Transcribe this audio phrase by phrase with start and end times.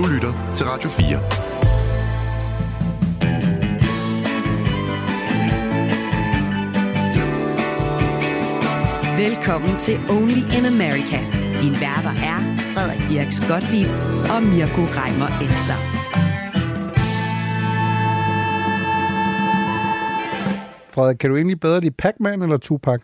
[0.00, 1.18] Du lytter til Radio 4.
[9.16, 11.18] Velkommen til Only in America.
[11.60, 12.38] Din værter er
[12.74, 13.88] Frederik Dirks Gottlieb
[14.34, 15.78] og Mirko Reimer Elster.
[20.94, 23.00] Frederik, kan du egentlig bedre lide Pac-Man eller Tupac?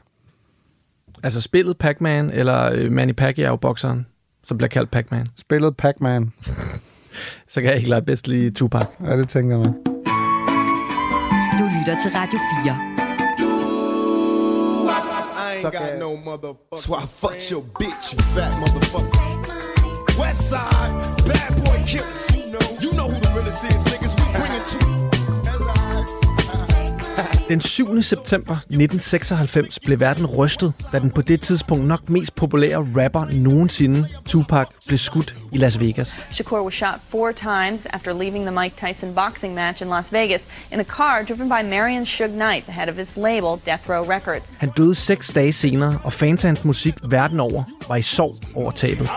[1.23, 4.07] Altså spillet Pac-Man, eller øh, Manny Pacquiao-bokseren,
[4.45, 5.27] som bliver kaldt Pac-Man.
[5.37, 6.33] Spillet Pac-Man.
[7.49, 8.87] Så kan jeg ikke lade bedst lige Tupac.
[9.05, 9.73] Ja, det tænker man.
[11.59, 12.97] Du lytter til Radio 4.
[14.89, 16.77] I ain't got no motherfucker.
[16.77, 19.11] So I fucked your bitch, you fat motherfucker.
[20.21, 20.93] West side,
[21.29, 22.23] bad boy killers.
[22.37, 24.15] You know, you know who the realest is, niggas.
[24.21, 24.79] We bring it to
[27.49, 28.03] Den 7.
[28.03, 34.09] september 1996 blev verden rystet, da den på det tidspunkt nok mest populære rapper nogensinde,
[34.25, 36.15] Tupac, blev skudt i Las Vegas.
[36.33, 40.43] Shakur was shot four times after leaving the Mike Tyson boxing match in Las Vegas
[40.73, 44.05] in a car driven by Marion Suge Knight, the head of his label Death Row
[44.15, 44.53] Records.
[44.59, 48.37] Han døde seks dage senere, og fans af hans musik verden over var i sorg
[48.55, 49.11] over tabet.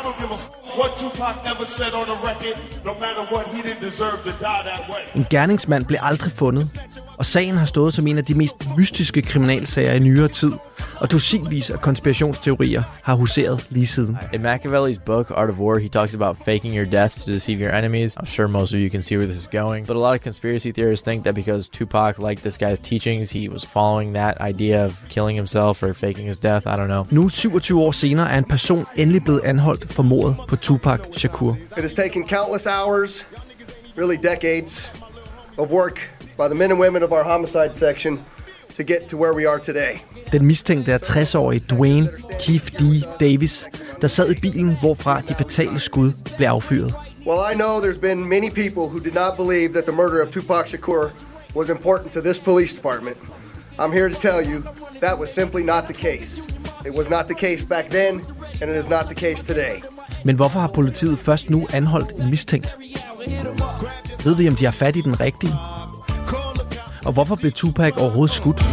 [0.79, 4.61] What Tupac ever said on the record, no matter what, he didn't deserve to die
[4.63, 5.01] that way.
[5.15, 6.81] En gerningsmand blev aldrig fundet,
[7.17, 10.51] og sagen har stået som en af de mest mystiske kriminalsager i nyere tid,
[10.99, 14.17] og dusinvis af konspirationsteorier har huseret lige siden.
[14.33, 17.73] In Machiavelli's book, Art of War, he talks about faking your death to deceive your
[17.73, 18.17] enemies.
[18.17, 19.87] I'm sure most of you can see where this is going.
[19.87, 23.49] But a lot of conspiracy theorists think that because Tupac liked this guy's teachings, he
[23.53, 26.63] was following that idea of killing himself or faking his death.
[26.67, 27.05] I don't know.
[27.11, 31.57] Nu 27 år senere er en person endelig blevet anholdt for mordet på Tupac Shakur.
[31.77, 33.23] It has taken countless hours,
[33.95, 34.91] really decades,
[35.57, 35.99] of work
[36.37, 38.19] by the men and women of our homicide section
[38.75, 40.01] to get to where we are today.
[40.31, 42.09] Den mistænkte er 60-årige Dwayne
[42.39, 42.83] Keith D.
[43.19, 43.69] Davis,
[44.01, 46.93] der sad i bilen, hvorfra de fatale skud blev affyret.
[47.25, 50.31] Well, I know there's been many people who did not believe that the murder of
[50.31, 51.11] Tupac Shakur
[51.55, 53.17] was important to this police department.
[53.79, 54.63] I'm here to tell you
[54.99, 56.47] that was simply not the case.
[56.85, 58.21] It was not the case back then,
[58.61, 59.81] and it is not the case today.
[60.25, 62.75] Men hvorfor har politiet først nu anholdt en mistænkt?
[64.23, 65.53] Ved vi, om de har fat i den rigtige?
[67.05, 68.65] Og hvorfor blev Tupac overhovedet skudt?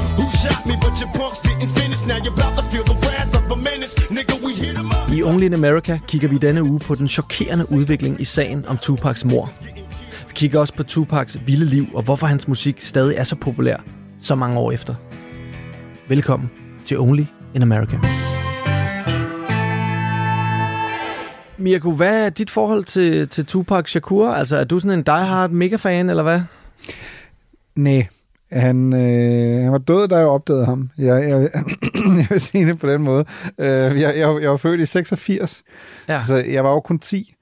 [5.13, 8.79] I Only in America kigger vi denne uge på den chokerende udvikling i sagen om
[8.79, 9.53] Tupacs mor.
[10.29, 13.77] Vi kigger også på Tupacs vilde liv og hvorfor hans musik stadig er så populær
[14.21, 14.95] så mange år efter.
[16.09, 16.51] Velkommen
[16.87, 17.99] til Only in America.
[21.66, 24.28] Mirko, hvad er dit forhold til, til Tupac Shakur?
[24.28, 26.41] Altså, er du sådan en diehard mega-fan, eller hvad?
[27.77, 28.06] Nej,
[28.53, 30.91] han, øh, han var død, da jeg opdagede ham.
[30.99, 31.50] Jeg, jeg,
[32.21, 33.25] jeg vil sige det på den måde.
[33.59, 35.62] Øh, jeg, jeg, jeg var født i 86,
[36.09, 36.22] ja.
[36.27, 37.34] så jeg var jo kun 10,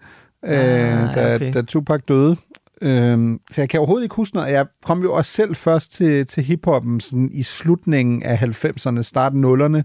[0.44, 1.54] øh, ah, da, okay.
[1.54, 2.36] da Tupac døde.
[2.82, 4.52] Øh, så jeg kan overhovedet ikke huske noget.
[4.52, 9.44] Jeg kom jo også selv først til, til hiphoppen sådan i slutningen af 90'erne, starten
[9.44, 9.82] 0'erne.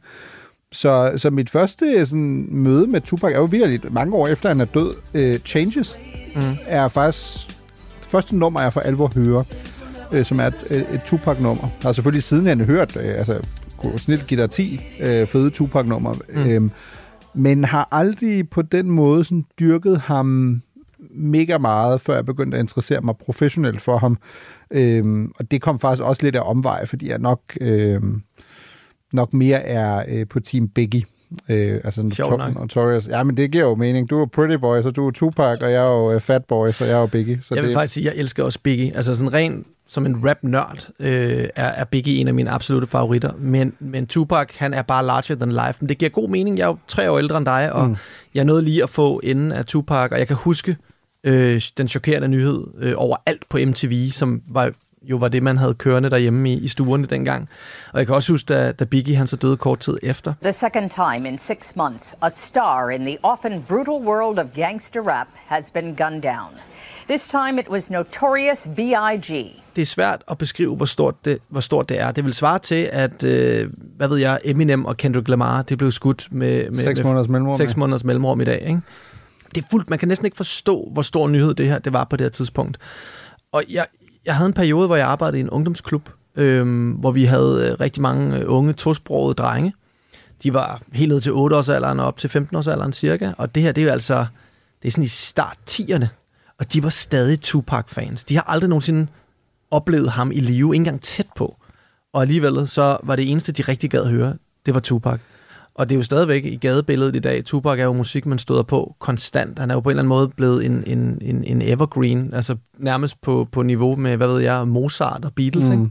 [0.71, 4.61] Så, så mit første sådan, møde med Tupac er jo virkelig mange år efter, han
[4.61, 4.95] er død.
[5.13, 5.97] Uh, Changes
[6.35, 6.41] mm.
[6.67, 7.47] er faktisk
[7.99, 9.43] det første nummer, jeg for alvor hører,
[10.13, 11.67] uh, som er et, et Tupac-nummer.
[11.81, 13.41] Har selvfølgelig siden han hørt, uh, altså
[13.97, 16.63] snilt Guitar 10 uh, fede Tupac-nummer, mm.
[16.63, 16.71] uh,
[17.33, 20.61] men har aldrig på den måde sådan, dyrket ham
[21.11, 24.17] mega meget, før jeg begyndte at interessere mig professionelt for ham.
[24.75, 27.41] Uh, og det kom faktisk også lidt af omvej, fordi jeg nok...
[27.61, 28.03] Uh,
[29.13, 31.03] nok mere er øh, på Team Biggie.
[31.49, 32.03] Øh, altså
[32.55, 33.07] Notorious.
[33.07, 34.09] Ja, men det giver jo mening.
[34.09, 36.71] Du er Pretty Boy, så du er Tupac, og jeg er jo uh, Fat Boy,
[36.71, 37.39] så jeg er jo Biggie.
[37.41, 37.75] Så jeg vil det...
[37.75, 38.95] faktisk sige, at jeg elsker også Biggie.
[38.95, 43.31] Altså sådan rent som en rap-nørd øh, er, er Biggie en af mine absolute favoritter.
[43.37, 45.77] Men, men Tupac, han er bare larger than life.
[45.79, 46.57] Men det giver god mening.
[46.57, 47.95] Jeg er jo tre år ældre end dig, og mm.
[48.33, 50.77] jeg nåede lige at få enden af Tupac, og jeg kan huske
[51.23, 54.71] øh, den chokerende nyhed øh, over alt på MTV, som var
[55.01, 57.49] jo var det, man havde kørende derhjemme i, i stuerne dengang.
[57.93, 60.33] Og jeg kan også huske, da, da Biggie han så døde kort tid efter.
[60.43, 65.01] The second time in six months, a star in the often brutal world of gangster
[65.01, 66.49] rap has been gunned down.
[67.09, 69.61] This time it was Notorious B.I.G.
[69.75, 72.11] Det er svært at beskrive, hvor stort det, hvor stort det er.
[72.11, 75.91] Det vil svare til, at, øh, hvad ved jeg, Eminem og Kendrick Lamar, det blev
[75.91, 78.61] skudt med, med seks måneders mellemrum, seks måneders mellemrum i dag.
[78.61, 78.81] Ikke?
[79.55, 82.03] Det er fuldt, man kan næsten ikke forstå, hvor stor nyhed det her det var
[82.03, 82.77] på det her tidspunkt.
[83.51, 83.85] Og jeg,
[84.25, 87.79] jeg havde en periode, hvor jeg arbejdede i en ungdomsklub, øhm, hvor vi havde øh,
[87.79, 89.73] rigtig mange øh, unge tosprogede drenge.
[90.43, 93.31] De var helt ned til 8-årsalderen og op til 15-årsalderen cirka.
[93.37, 94.25] Og det her, det er jo altså,
[94.81, 96.05] det er sådan i start 10'erne.
[96.59, 98.23] Og de var stadig Tupac-fans.
[98.23, 99.07] De har aldrig nogensinde
[99.71, 101.55] oplevet ham i live, ikke engang tæt på.
[102.13, 104.35] Og alligevel så var det eneste, de rigtig gad høre,
[104.65, 105.19] det var Tupac.
[105.73, 107.45] Og det er jo stadigvæk i gadebilledet i dag.
[107.45, 109.59] Tupac er jo musik, man støder på konstant.
[109.59, 112.55] Han er jo på en eller anden måde blevet en, en, en, en evergreen, altså
[112.77, 115.71] nærmest på, på niveau med, hvad ved jeg, Mozart og Beatles, mm.
[115.71, 115.89] ikke?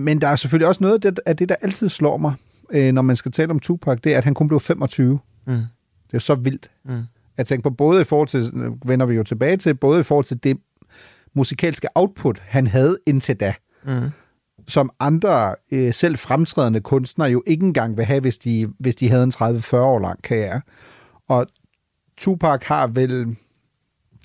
[0.00, 2.34] Men der er selvfølgelig også noget af det, der altid slår mig,
[2.72, 5.18] øh, når man skal tale om Tupac, det er, at han kun blev 25.
[5.46, 5.52] Mm.
[6.10, 6.70] Det er så vildt.
[6.84, 7.02] Mm.
[7.38, 8.52] Jeg tænker på både i forhold til,
[8.86, 10.56] vender vi jo tilbage til, både i forhold til det
[11.34, 13.54] musikalske output, han havde indtil da.
[13.84, 14.10] Mm.
[14.68, 19.08] Som andre øh, selv fremtrædende kunstnere jo ikke engang vil have, hvis de, hvis de
[19.08, 20.60] havde en 30-40 år lang karriere.
[21.28, 21.46] Og
[22.16, 23.36] Tupac har vel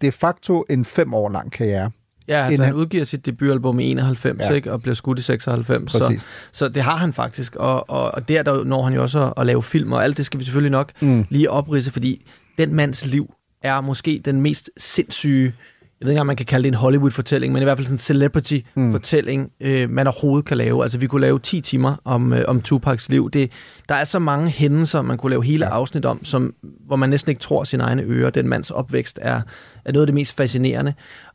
[0.02, 1.92] de facto en 5 år lang karriere.
[2.28, 4.54] Ja, altså han udgiver sit debutalbum i 91, ja.
[4.54, 5.92] ikke, og bliver skudt i 96.
[5.92, 9.26] Så, så det har han faktisk, og, og, og der, der når han jo også
[9.26, 11.26] at, at lave film, og alt det skal vi selvfølgelig nok mm.
[11.30, 12.26] lige oprise, fordi
[12.58, 15.54] den mands liv er måske den mest sindssyge
[16.04, 17.96] jeg ved ikke, om man kan kalde det en Hollywood-fortælling, men i hvert fald sådan
[17.96, 19.68] en celebrity-fortælling, mm.
[19.68, 20.84] øh, man overhovedet kan lave.
[20.84, 23.32] Altså, vi kunne lave 10 timer om, øh, om Tupacs liv.
[23.32, 23.52] Det,
[23.90, 25.72] der er så mange hændelser, man kunne lave hele ja.
[25.72, 28.30] afsnit om, som, hvor man næsten ikke tror sine egne ører.
[28.30, 29.42] Den mands opvækst er,
[29.86, 30.94] er noget af det mest fascinerende.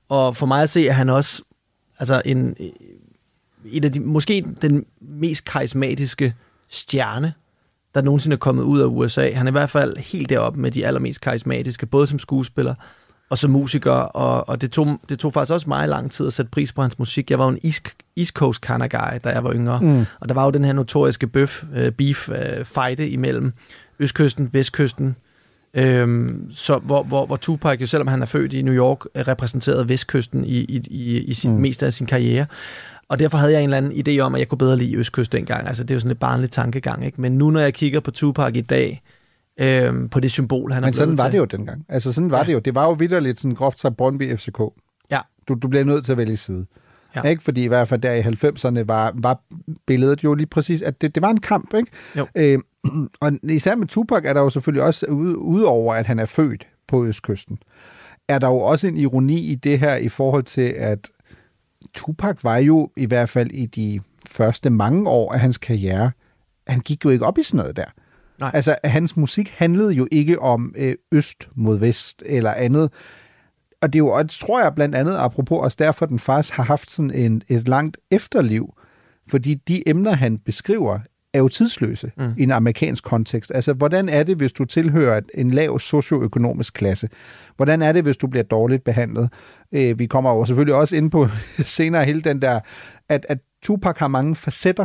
[0.09, 1.43] Og for mig at se, at han også
[1.99, 2.57] altså en,
[3.65, 6.35] en af de, måske den mest karismatiske
[6.69, 7.33] stjerne,
[7.95, 9.31] der nogensinde er kommet ud af USA.
[9.31, 12.75] Han er i hvert fald helt deroppe med de allermest karismatiske, både som skuespiller
[13.31, 16.33] og som musiker, og, og det, tog, det tog faktisk også meget lang tid at
[16.33, 17.31] sætte pris på hans musik.
[17.31, 20.05] Jeg var jo en East, East Coast kind of guy, da jeg var yngre, mm.
[20.21, 23.53] og der var jo den her notoriske bøf, uh, beef uh, fight imellem
[23.99, 25.17] Østkysten, Vestkysten,
[25.75, 29.89] Øhm, så hvor, hvor, hvor Tupac jo, selvom han er født i New York, repræsenterede
[29.89, 31.61] Vestkysten i, i, i, i sin, mm.
[31.61, 32.47] mest af sin karriere.
[33.09, 35.33] Og derfor havde jeg en eller anden idé om, at jeg kunne bedre lide Østkyst
[35.33, 35.69] dengang.
[35.69, 37.21] Altså, det er jo sådan et barnligt tankegang, ikke?
[37.21, 39.03] Men nu, når jeg kigger på Tupac i dag,
[39.59, 41.33] øhm, på det symbol, han Men er sådan var til.
[41.33, 41.85] det jo dengang.
[41.89, 42.45] Altså, sådan var ja.
[42.45, 42.59] det jo.
[42.59, 44.61] Det var jo vidderligt sådan groft sig Brøndby FCK.
[45.11, 45.21] Ja.
[45.49, 46.67] Du, du bliver nødt til at vælge side.
[47.17, 47.23] Ja.
[47.23, 47.43] Ikke?
[47.43, 49.41] Fordi i hvert fald der i 90'erne var, var
[49.87, 51.75] billedet jo lige præcis, at det, det var en kamp.
[51.75, 51.91] Ikke?
[52.17, 52.27] Jo.
[52.35, 52.59] Øh,
[53.21, 55.07] og især med Tupac er der jo selvfølgelig også,
[55.37, 57.59] udover at han er født på Østkysten,
[58.29, 61.11] er der jo også en ironi i det her i forhold til, at
[61.95, 66.11] Tupac var jo i hvert fald i de første mange år af hans karriere,
[66.67, 67.85] han gik jo ikke op i sådan noget der.
[68.41, 68.51] Nej.
[68.55, 72.93] Altså, hans musik handlede jo ikke om øh, øst mod vest eller andet.
[73.83, 76.63] Og det er jo også, tror jeg, blandt andet, apropos også derfor, den faktisk har
[76.63, 78.75] haft sådan en, et langt efterliv.
[79.29, 80.99] Fordi de emner, han beskriver,
[81.33, 82.33] er jo tidsløse mm.
[82.39, 83.53] i en amerikansk kontekst.
[83.55, 87.09] Altså, hvordan er det, hvis du tilhører en lav socioøkonomisk klasse?
[87.57, 89.33] Hvordan er det, hvis du bliver dårligt behandlet?
[89.73, 91.29] Øh, vi kommer jo selvfølgelig også ind på
[91.79, 92.61] senere hele den der,
[93.09, 94.85] at, at Tupac har mange facetter,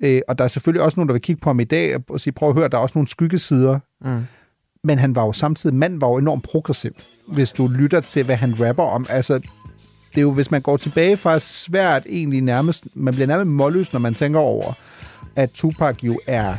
[0.00, 2.20] øh, og der er selvfølgelig også nogen, der vil kigge på ham i dag og
[2.20, 3.78] sige, prøv at høre, der er også nogle skyggesider.
[4.00, 4.20] Mm.
[4.84, 6.92] Men han var jo samtidig, mand var jo enormt progressiv,
[7.26, 9.06] hvis du lytter til, hvad han rapper om.
[9.08, 9.34] Altså,
[10.10, 13.92] det er jo, hvis man går tilbage, faktisk svært egentlig nærmest, man bliver nærmest målløs,
[13.92, 14.72] når man tænker over,
[15.36, 16.54] at Tupac jo er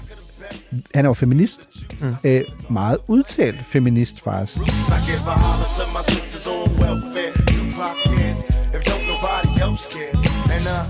[0.95, 1.69] han er jo feminist.
[2.01, 2.15] Mm.
[2.23, 4.61] Øh, meget udtalt feminist, faktisk.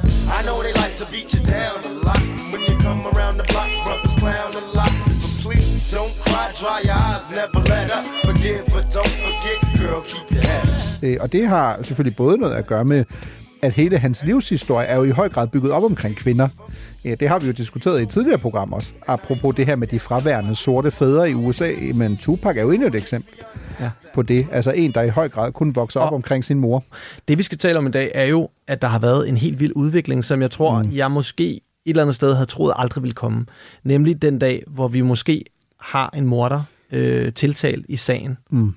[0.06, 2.22] Uh, i know they like to beat you down a lot.
[2.52, 4.94] When you come around the block, brothers clown a lot.
[5.22, 8.06] But please don't cry, dry your eyes, never let up.
[8.30, 10.68] Forgive, but don't forget, girl, keep your head.
[11.04, 13.06] Øh, og det har selvfølgelig både noget at gøre med,
[13.62, 16.48] at hele hans livshistorie er jo i høj grad bygget op omkring kvinder.
[17.04, 18.92] Det har vi jo diskuteret i tidligere program også.
[19.08, 22.88] Apropos det her med de fraværende sorte fædre i USA, men Tupac er jo endnu
[22.88, 23.34] et eksempel
[23.80, 23.90] ja.
[24.14, 24.48] på det.
[24.52, 26.84] Altså en, der i høj grad kun vokser op og omkring sin mor.
[27.28, 29.60] Det vi skal tale om i dag er jo, at der har været en helt
[29.60, 30.90] vild udvikling, som jeg tror, mm.
[30.92, 33.46] jeg måske et eller andet sted havde troet aldrig ville komme.
[33.84, 35.44] Nemlig den dag, hvor vi måske
[35.80, 38.38] har en morder øh, tiltalt i sagen.
[38.50, 38.74] Mm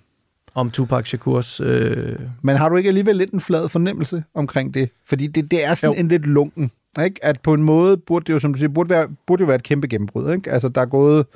[0.54, 1.60] om Tupac Shakurs...
[1.60, 2.18] Øh...
[2.42, 4.90] Men har du ikke alligevel lidt en flad fornemmelse omkring det?
[5.06, 6.00] Fordi det, det er sådan jo.
[6.00, 6.70] en lidt lunken,
[7.04, 7.24] ikke?
[7.24, 9.56] At på en måde burde det jo, som du siger, burde, være, burde jo være
[9.56, 10.50] et kæmpe gennembrud, ikke?
[10.50, 11.26] Altså, der er gået,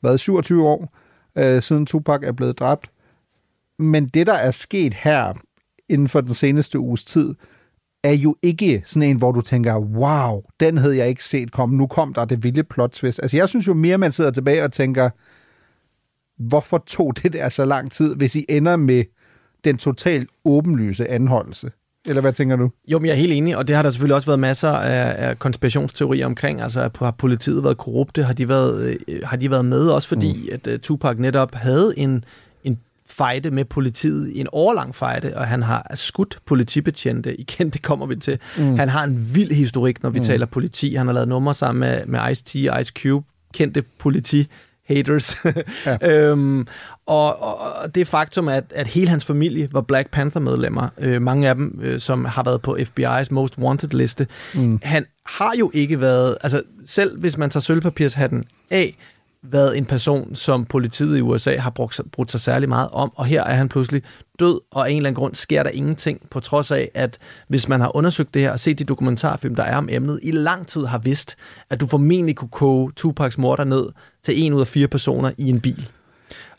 [0.00, 0.96] hvad, 27 år,
[1.38, 2.90] øh, siden Tupac er blevet dræbt.
[3.78, 5.32] Men det, der er sket her
[5.88, 7.34] inden for den seneste uges tid,
[8.04, 11.76] er jo ikke sådan en, hvor du tænker, wow, den havde jeg ikke set komme.
[11.76, 13.20] Nu kom der det vilde plot twist.
[13.22, 15.10] Altså, jeg synes jo mere, man sidder tilbage og tænker,
[16.40, 19.04] hvorfor tog det der så lang tid, hvis I ender med
[19.64, 21.70] den totalt åbenlyse anholdelse?
[22.08, 22.70] Eller hvad tænker du?
[22.88, 25.28] Jo, men jeg er helt enig, og det har der selvfølgelig også været masser af,
[25.28, 26.60] af konspirationsteorier omkring.
[26.60, 28.22] Altså, har politiet været korrupte?
[28.22, 30.48] Har de været, øh, har de været med også, fordi mm.
[30.52, 32.24] at uh, Tupac netop havde en,
[32.64, 37.40] en fejde med politiet, en årlang fejde, og han har skudt politibetjente.
[37.40, 38.38] Igen, det kommer vi til.
[38.58, 38.78] Mm.
[38.78, 40.24] Han har en vild historik, når vi mm.
[40.24, 40.94] taler politi.
[40.94, 44.48] Han har lavet numre sammen med, med Ice-T og Ice Cube, kendte politi
[44.94, 45.36] haters.
[45.86, 45.96] ja.
[46.10, 46.66] øhm,
[47.06, 51.54] og, og det faktum, at, at hele hans familie var Black Panther-medlemmer, øh, mange af
[51.54, 54.80] dem, øh, som har været på FBI's Most Wanted-liste, mm.
[54.82, 58.96] han har jo ikke været, altså selv hvis man tager sølvpapirshatten af,
[59.42, 63.26] været en person, som politiet i USA har brugt, brugt sig særlig meget om, og
[63.26, 64.02] her er han pludselig
[64.40, 67.18] død, og af en eller anden grund sker der ingenting, på trods af, at
[67.48, 70.30] hvis man har undersøgt det her og set de dokumentarfilm, der er om emnet, i
[70.30, 71.36] lang tid har vidst,
[71.70, 73.86] at du formentlig kunne koge Tupacs morder ned
[74.22, 75.90] til en ud af fire personer i en bil.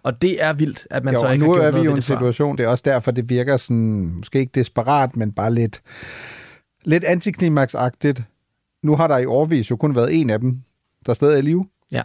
[0.03, 1.91] Og det er vildt, at man jo, så ikke nu har gjort er vi jo
[1.91, 5.53] i en situation, det er også derfor, det virker sådan, måske ikke desperat, men bare
[5.53, 5.81] lidt,
[6.83, 8.23] lidt antiklimaksagtigt.
[8.83, 10.61] Nu har der i årvis jo kun været en af dem,
[11.05, 11.65] der stadig er i live.
[11.91, 12.01] Ja.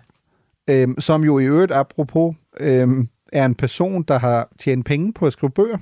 [0.68, 5.26] Øhm, som jo i øvrigt, apropos, øhm, er en person, der har tjent penge på
[5.26, 5.78] at skrive bøger.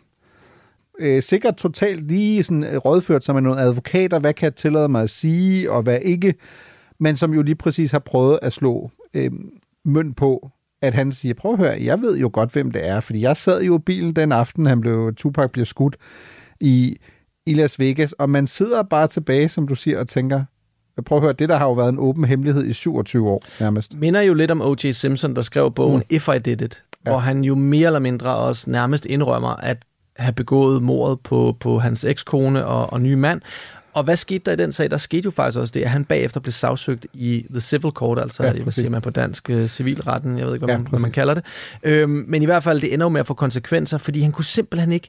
[0.98, 4.88] Øh, sikkert totalt lige sådan øh, rådført sig med nogle advokater, hvad kan jeg tillade
[4.88, 6.34] mig at sige, og hvad ikke,
[6.98, 9.30] men som jo lige præcis har prøvet at slå øh,
[9.84, 10.50] mønt på,
[10.82, 13.36] at han siger, prøv at høre, jeg ved jo godt, hvem det er, fordi jeg
[13.36, 15.96] sad jo i bilen den aften, han blev, Tupac bliver skudt
[16.60, 16.96] i,
[17.46, 20.44] i Las Vegas, og man sidder bare tilbage, som du siger, og tænker,
[21.06, 23.94] prøv at høre, det der har jo været en åben hemmelighed i 27 år nærmest.
[23.94, 24.90] minder jo lidt om O.J.
[24.90, 26.16] Simpson, der skrev bogen mm.
[26.16, 27.10] If I Did It, ja.
[27.10, 29.84] hvor han jo mere eller mindre også nærmest indrømmer at
[30.16, 33.40] have begået mordet på, på hans ekskone og, og nye mand.
[33.94, 34.90] Og hvad skete der i den sag?
[34.90, 38.18] Der skete jo faktisk også det, at han bagefter blev sagsøgt i The Civil Court,
[38.18, 40.86] altså Ja, hvad siger man på dansk, øh, civilretten, jeg ved ikke, hvad, Ja, man,
[40.86, 41.44] hvad man kalder det.
[41.82, 44.44] Øhm, men i hvert fald, det ender jo med at få konsekvenser, fordi han kunne
[44.44, 45.08] simpelthen ikke...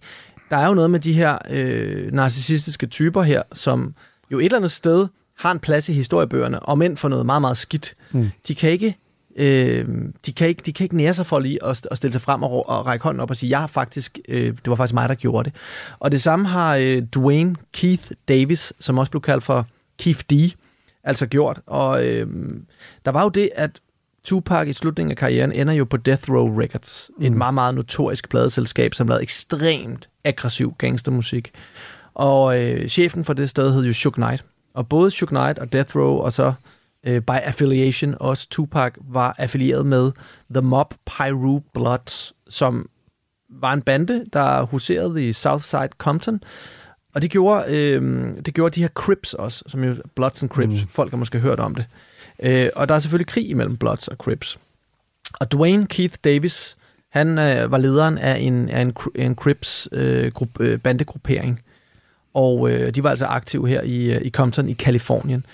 [0.50, 3.94] Der er jo noget med de her øh, narcissistiske typer her, som
[4.32, 7.42] jo et eller andet sted har en plads i historiebøgerne, og mænd for noget meget,
[7.42, 7.96] meget skidt.
[8.12, 8.30] Mm.
[8.48, 8.98] De kan ikke
[9.36, 9.88] Øh,
[10.26, 12.44] de, kan ikke, de kan ikke nære sig for lige at, at stille sig frem
[12.44, 15.10] og, og række hånden op og sige, jeg har faktisk, øh, det var faktisk mig,
[15.10, 15.60] der gjorde det.
[16.00, 19.68] Og det samme har øh, Dwayne Keith Davis, som også blev kaldt for
[20.00, 20.34] Keith D,
[21.04, 21.60] altså gjort.
[21.66, 22.28] Og øh,
[23.06, 23.80] der var jo det, at
[24.24, 27.26] Tupac i slutningen af karrieren ender jo på Death Row Records, mm.
[27.26, 31.52] et meget, meget notorisk pladeselskab, som lavede ekstremt aggressiv gangstermusik.
[32.14, 34.44] Og øh, chefen for det sted hed jo Suge Knight.
[34.74, 36.54] Og både Suge Knight og Death Row, og så
[37.06, 40.12] øh, by affiliation også Tupac, var affilieret med
[40.54, 42.90] The Mob Pyru Bloods, som
[43.50, 46.42] var en bande, der huserede i Southside Compton.
[47.14, 50.82] Og det gjorde, øh, det gjorde de her Crips også, som jo Bloods and Crips.
[50.82, 50.88] Mm.
[50.88, 51.86] Folk har måske hørt om det.
[52.40, 54.60] Øh, og der er selvfølgelig krig imellem Bloods og Crips.
[55.40, 56.78] Og Dwayne Keith Davis,
[57.10, 61.62] han øh, var lederen af en, af en, en Crips øh, grup, øh, bandegruppering.
[62.34, 65.46] Og øh, de var altså aktive her i, øh, i Compton i Kalifornien.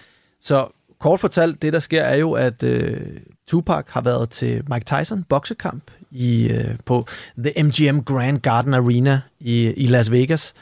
[0.42, 0.68] Så
[1.02, 3.02] kort fortalt, det der sker er jo, at øh,
[3.48, 9.22] Tupac har været til Mike Tyson boksekamp i, øh, på The MGM Grand Garden Arena
[9.40, 10.54] i, i Las Vegas.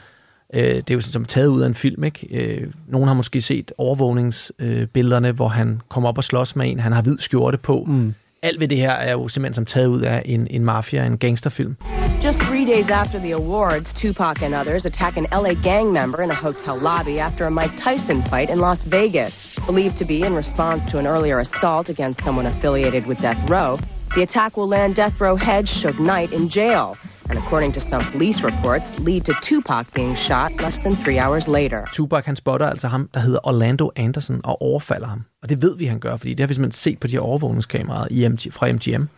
[0.54, 2.26] Øh, det er jo sådan som taget ud af en film, ikke?
[2.30, 6.80] Øh, nogen har måske set overvågningsbillederne, øh, hvor han kommer op og slås med en.
[6.80, 7.84] Han har hvid skjorte på.
[7.88, 8.14] Mm.
[8.42, 11.18] Alt ved det her er jo simpelthen som taget ud af en, en mafia, en
[11.18, 11.76] gangsterfilm.
[12.24, 16.30] Just three days after the awards, Tupac and others attack an LA gang member in
[16.30, 19.34] a hotel lobby after a Mike Tyson fight in Las Vegas.
[19.66, 23.78] Believed to be in response to an earlier assault against someone affiliated with Death Row,
[24.16, 26.96] the attack will land Death Row head Suge Knight in jail,
[27.30, 31.46] and according to some police reports, lead to Tupac being shot less than three hours
[31.48, 31.80] later.
[31.92, 35.24] Tupac, han spotter altså ham, der hedder Orlando Anderson, og overfalder ham.
[35.42, 37.20] Og det ved vi, han gør, fordi det har vi simpelthen set på de her
[37.20, 39.08] overvågningskameraer i MG, fra MGM.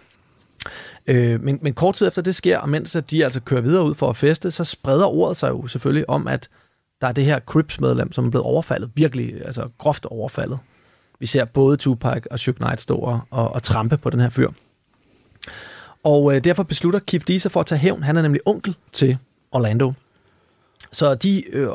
[1.07, 3.85] Øh, men, men kort tid efter det sker, og mens at de altså kører videre
[3.85, 6.49] ud for at feste, så spreder ordet sig jo selvfølgelig om, at
[7.01, 10.59] der er det her Crips-medlem, som er blevet overfaldet, virkelig altså groft overfaldet.
[11.21, 14.29] Vi ser både Tupac og Suge Knight stå og, og, og trampe på den her
[14.29, 14.49] fyr.
[16.05, 18.03] Og øh, derfor beslutter Keith D sig for at tage hævn.
[18.03, 19.19] Han er nemlig onkel til
[19.53, 19.93] Orlando.
[20.93, 21.69] Så de øh,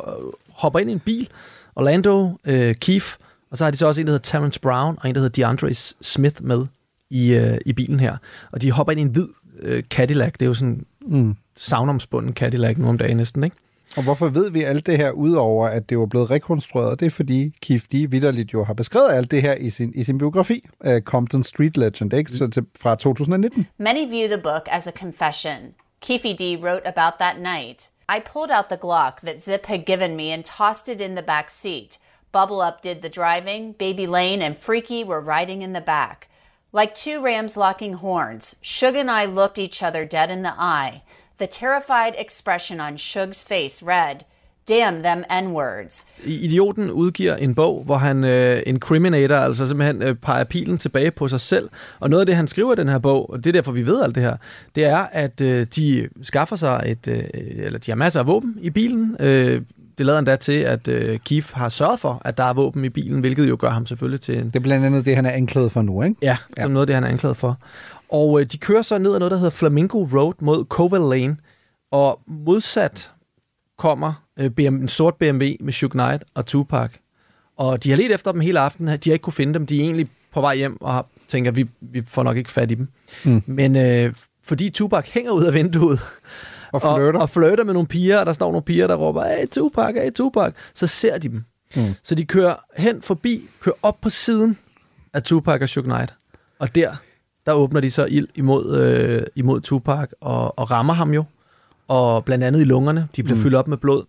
[0.49, 1.29] hopper ind i en bil,
[1.75, 3.07] Orlando, øh, Keith,
[3.51, 5.43] og så har de så også en, der hedder Terrence Brown, og en, der hedder
[5.43, 6.65] DeAndre Smith med
[7.09, 8.17] i, øh, i bilen her.
[8.51, 9.27] Og de hopper ind i en hvid
[9.59, 10.33] øh, Cadillac.
[10.33, 11.35] Det er jo sådan Mm.
[11.55, 13.55] savnomspunden Cadillac nu om dagen næsten, ikke?
[13.95, 16.99] Og hvorfor ved vi alt det her, udover at det var blevet rekonstrueret?
[16.99, 18.11] Det er fordi Keith D.
[18.11, 21.77] vidderligt jo har beskrevet alt det her i sin, i sin biografi, uh, Compton Street
[21.77, 22.31] Legend, ikke?
[22.31, 23.67] Så til, fra 2019.
[23.77, 25.57] Many view the book as a confession.
[26.01, 27.89] Keefe D wrote about that night.
[28.09, 31.25] I pulled out the Glock that Zip had given me and tossed it in the
[31.25, 31.97] back seat.
[32.31, 36.27] Bubble Up did the driving, Baby Lane and Freaky were riding in the back.
[36.71, 41.01] Like two rams locking horns, Suge and I looked each other dead in the eye.
[41.39, 44.25] The terrified expression on Suge's face read,
[44.69, 46.05] Damn them N-words.
[46.25, 51.27] Idioten udgiver en bog, hvor han øh, incriminator, altså simpelthen øh, peger pilen tilbage på
[51.27, 51.69] sig selv.
[51.99, 53.85] Og noget af det, han skriver i den her bog, og det er derfor, vi
[53.85, 54.37] ved alt det her,
[54.75, 58.57] det er, at øh, de skaffer sig et, øh, eller de har masser af våben
[58.61, 59.15] i bilen.
[59.19, 59.61] Øh,
[59.97, 62.89] det lader endda til, at øh, Keith har sørget for, at der er våben i
[62.89, 64.45] bilen, hvilket jo gør ham selvfølgelig til en...
[64.45, 66.15] Det er blandt andet det, han er anklaget for nu, ikke?
[66.21, 66.73] Ja, som ja.
[66.73, 67.57] noget af det, han er anklaget for.
[68.09, 71.37] Og øh, de kører så ned ad noget, der hedder Flamingo Road mod Covell Lane.
[71.91, 73.11] Og modsat
[73.77, 76.91] kommer øh, BM, en sort BMW med Suge Knight og Tupac.
[77.57, 78.99] Og de har let efter dem hele aftenen.
[78.99, 79.65] De har ikke kunne finde dem.
[79.65, 82.75] De er egentlig på vej hjem og tænker, vi, vi får nok ikke fat i
[82.75, 82.87] dem.
[83.25, 83.43] Mm.
[83.45, 85.99] Men øh, fordi Tupac hænger ud af vinduet,
[86.73, 87.13] og flirter.
[87.13, 89.95] Og, og flirter med nogle piger, og der står nogle piger, der råber, hey Tupac,
[89.95, 91.43] hey Tupac, så ser de dem.
[91.75, 91.93] Mm.
[92.03, 94.57] Så de kører hen forbi, kører op på siden
[95.13, 96.13] af Tupac og Suge Knight.
[96.59, 96.95] Og der,
[97.47, 101.23] der åbner de så ild imod, øh, imod Tupac og, og rammer ham jo.
[101.87, 103.43] Og blandt andet i lungerne, de bliver mm.
[103.43, 104.03] fyldt op med blod.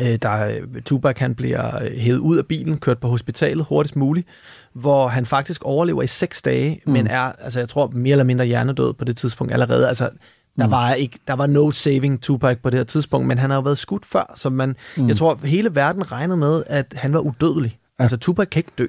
[0.00, 4.26] Øh, der, Tupac han bliver øh, hævet ud af bilen, kørt på hospitalet hurtigst muligt,
[4.72, 6.92] hvor han faktisk overlever i seks dage, mm.
[6.92, 9.88] men er, altså jeg tror, mere eller mindre hjernedød på det tidspunkt allerede.
[9.88, 10.10] Altså,
[10.58, 10.70] der, mm.
[10.70, 13.62] var ikke, der var no saving Tupac på det her tidspunkt, men han har jo
[13.62, 15.08] været skudt før, så man, mm.
[15.08, 17.78] jeg tror, hele verden regnede med, at han var udødelig.
[17.98, 18.02] Ja.
[18.02, 18.86] Altså, Tupac kan ikke dø.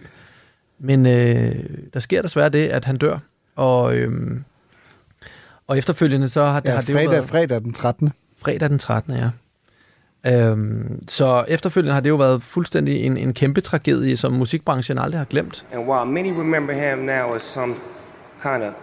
[0.80, 1.56] Men øh,
[1.94, 3.20] der sker desværre det, at han dør,
[3.58, 4.42] og, øh,
[5.68, 7.30] og efterfølgende så har, ja, har det fredag, jo været...
[7.30, 8.12] fredag den 13.
[8.38, 9.14] Fredag den 13.
[9.14, 9.30] ja.
[10.26, 15.20] Øhm, så efterfølgende har det jo været fuldstændig en, en kæmpe tragedie, som musikbranchen aldrig
[15.20, 15.66] har glemt.
[15.74, 17.76] And while many remember him now as some
[18.42, 18.74] kind of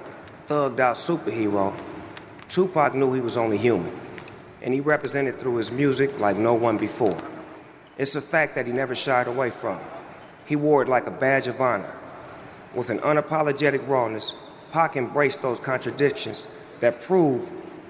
[0.49, 1.73] thugged out superhero,
[2.49, 3.91] Tupac knew he was only human.
[4.65, 7.17] And he represented through his music like no one before.
[7.99, 9.79] It's a fact that he never shied away from.
[10.47, 11.93] He wore it like a badge of honor.
[12.75, 14.35] With an unapologetic rawness,
[14.75, 16.49] Pac embraced those contradictions
[16.81, 17.41] that prove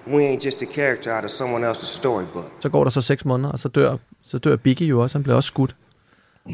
[0.07, 2.53] we ain't just a character out of someone else's storybook.
[2.61, 5.19] Så går der så seks måneder, og så dør, så dør Biggie jo også.
[5.19, 5.77] Han bliver også skudt.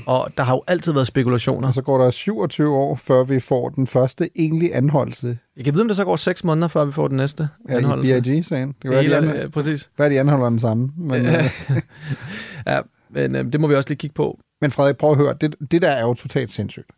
[0.06, 1.68] Og der har jo altid været spekulationer.
[1.68, 5.38] Og så går der 27 år, før vi får den første egentlige anholdelse.
[5.56, 7.76] Jeg kan vide, om det så går 6 måneder, før vi får den næste ja,
[7.76, 8.12] anholdelse.
[8.12, 8.68] Ja, i BIG-sagen.
[8.68, 9.90] Det kan være, Hele, de, præcis.
[9.96, 10.90] Hvad er de anholder den samme?
[10.96, 11.22] Men,
[12.66, 14.38] ja, men øh, det må vi også lige kigge på.
[14.60, 15.34] Men Frederik, prøv at høre.
[15.40, 16.90] Det, det der er jo totalt sindssygt.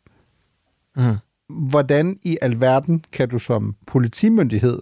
[0.97, 1.17] Mm.
[1.53, 4.81] Hvordan i alverden kan du som politimyndighed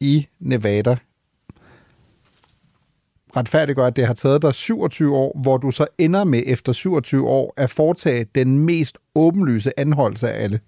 [0.00, 0.96] i Nevada
[3.36, 7.28] retfærdiggøre, at det har taget dig 27 år, hvor du så ender med efter 27
[7.28, 10.60] år at foretage den mest åbenlyse anholdelse af alle.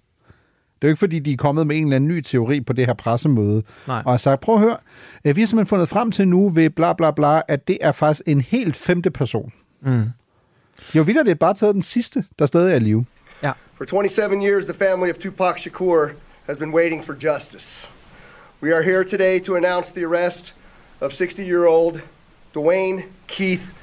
[0.81, 2.73] Det er jo ikke, fordi de er kommet med en eller anden ny teori på
[2.73, 4.01] det her pressemøde, Nej.
[4.05, 4.77] og har sagt, prøv at høre,
[5.25, 7.91] øh, vi har simpelthen fundet frem til nu ved bla bla bla, at det er
[7.91, 9.53] faktisk en helt femte person.
[9.81, 9.89] Mm.
[9.91, 10.11] De
[10.93, 13.05] har jo vildt bare taget den sidste, der stadig er i live.
[13.43, 13.53] Ja.
[13.77, 16.13] For 27 years, the family of Tupac Shakur
[16.47, 17.87] has been waiting for justice.
[18.61, 20.53] We are here today to announce the arrest
[21.01, 22.01] of 60-year-old
[22.53, 23.73] Dwayne Keith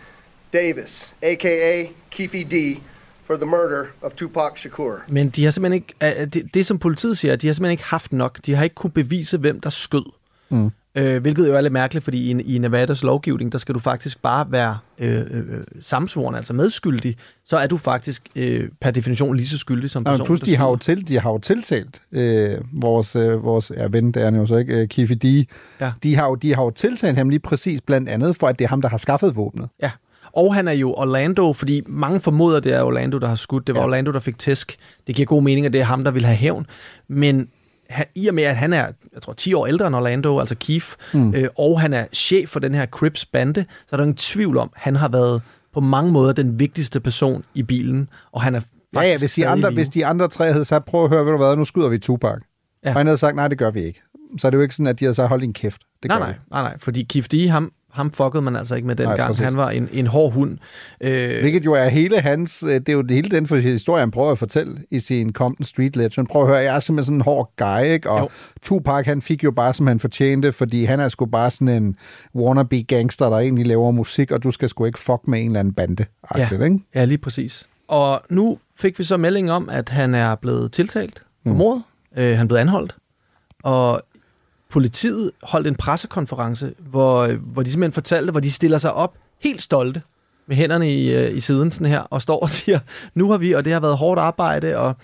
[0.52, 2.80] Davis, aka Keefe D,
[3.24, 5.02] for the murder of Tupac Shakur.
[5.08, 7.84] Men de har simpelthen ikke, uh, det, det som politiet siger, de har simpelthen ikke
[7.84, 8.38] haft nok.
[8.46, 10.12] De har ikke kunne bevise, hvem der skød.
[10.48, 10.70] Mm.
[10.98, 14.22] Øh, hvilket jo er lidt mærkeligt, fordi i, i Nevadas lovgivning, der skal du faktisk
[14.22, 15.44] bare være øh, øh,
[15.80, 17.16] samsvoren, altså medskyldig.
[17.44, 20.56] Så er du faktisk øh, per definition lige så skyldig som personen, ja, plus, de
[20.56, 24.36] har, jo til, de har jo tiltalt øh, vores, øh, vores ja, ven, det er
[24.36, 25.48] jo så ikke, øh, Kifi D.
[25.80, 25.92] Ja.
[26.02, 28.64] De, har jo, de har jo tiltalt ham lige præcis blandt andet, for at det
[28.64, 29.68] er ham, der har skaffet våbnet.
[29.82, 29.90] Ja,
[30.36, 33.66] og han er jo Orlando, fordi mange formoder, det er Orlando, der har skudt.
[33.66, 33.86] Det var ja.
[33.86, 34.76] Orlando, der fik tæsk.
[35.06, 36.66] Det giver god mening, at det er ham, der vil have hævn.
[37.08, 37.48] Men
[37.90, 40.54] han, i og med, at han er, jeg tror, 10 år ældre end Orlando, altså
[40.60, 41.34] Keith, mm.
[41.34, 44.56] øh, og han er chef for den her Crips bande, så er der ingen tvivl
[44.56, 45.42] om, at han har været
[45.74, 48.60] på mange måder den vigtigste person i bilen, og han er
[48.94, 51.32] Ja, ja hvis, de andre, hvis de andre tre havde sagt, prøv at høre, ved
[51.32, 52.38] du hvad, nu skyder vi Tupac.
[52.84, 52.88] Ja.
[52.90, 54.02] Og han havde sagt, nej, det gør vi ikke.
[54.38, 55.82] Så er det jo ikke sådan, at de havde sagt, hold din kæft.
[56.02, 58.96] Det nej, nej, nej, nej, fordi Keith D, ham, ham fuckede man altså ikke med
[58.96, 59.36] den gang.
[59.36, 60.58] Han var en, en hård hund.
[61.00, 61.40] Øh...
[61.40, 64.38] Hvilket jo er hele hans, det er jo det hele den historie, han prøver at
[64.38, 66.26] fortælle i sin Compton Street Legend.
[66.26, 68.10] Prøv at høre, jeg er simpelthen sådan en hård guy, ikke?
[68.10, 68.28] Og jo.
[68.62, 71.96] Tupac, han fik jo bare, som han fortjente, fordi han er sgu bare sådan en
[72.34, 75.60] wannabe gangster, der egentlig laver musik, og du skal sgu ikke fuck med en eller
[75.60, 76.04] anden bande.
[76.36, 76.50] Ja.
[76.50, 76.78] Ikke?
[76.94, 77.68] ja, lige præcis.
[77.88, 81.58] Og nu fik vi så melding om, at han er blevet tiltalt for mm.
[81.58, 81.82] mord.
[82.16, 82.96] Øh, han er blevet anholdt.
[83.62, 84.02] Og
[84.76, 89.62] politiet holdt en pressekonference, hvor, hvor de simpelthen fortalte, hvor de stiller sig op helt
[89.62, 90.02] stolte
[90.48, 92.78] med hænderne i, øh, i siden sådan her, og står og siger,
[93.14, 94.96] nu har vi, og det har været hårdt arbejde, og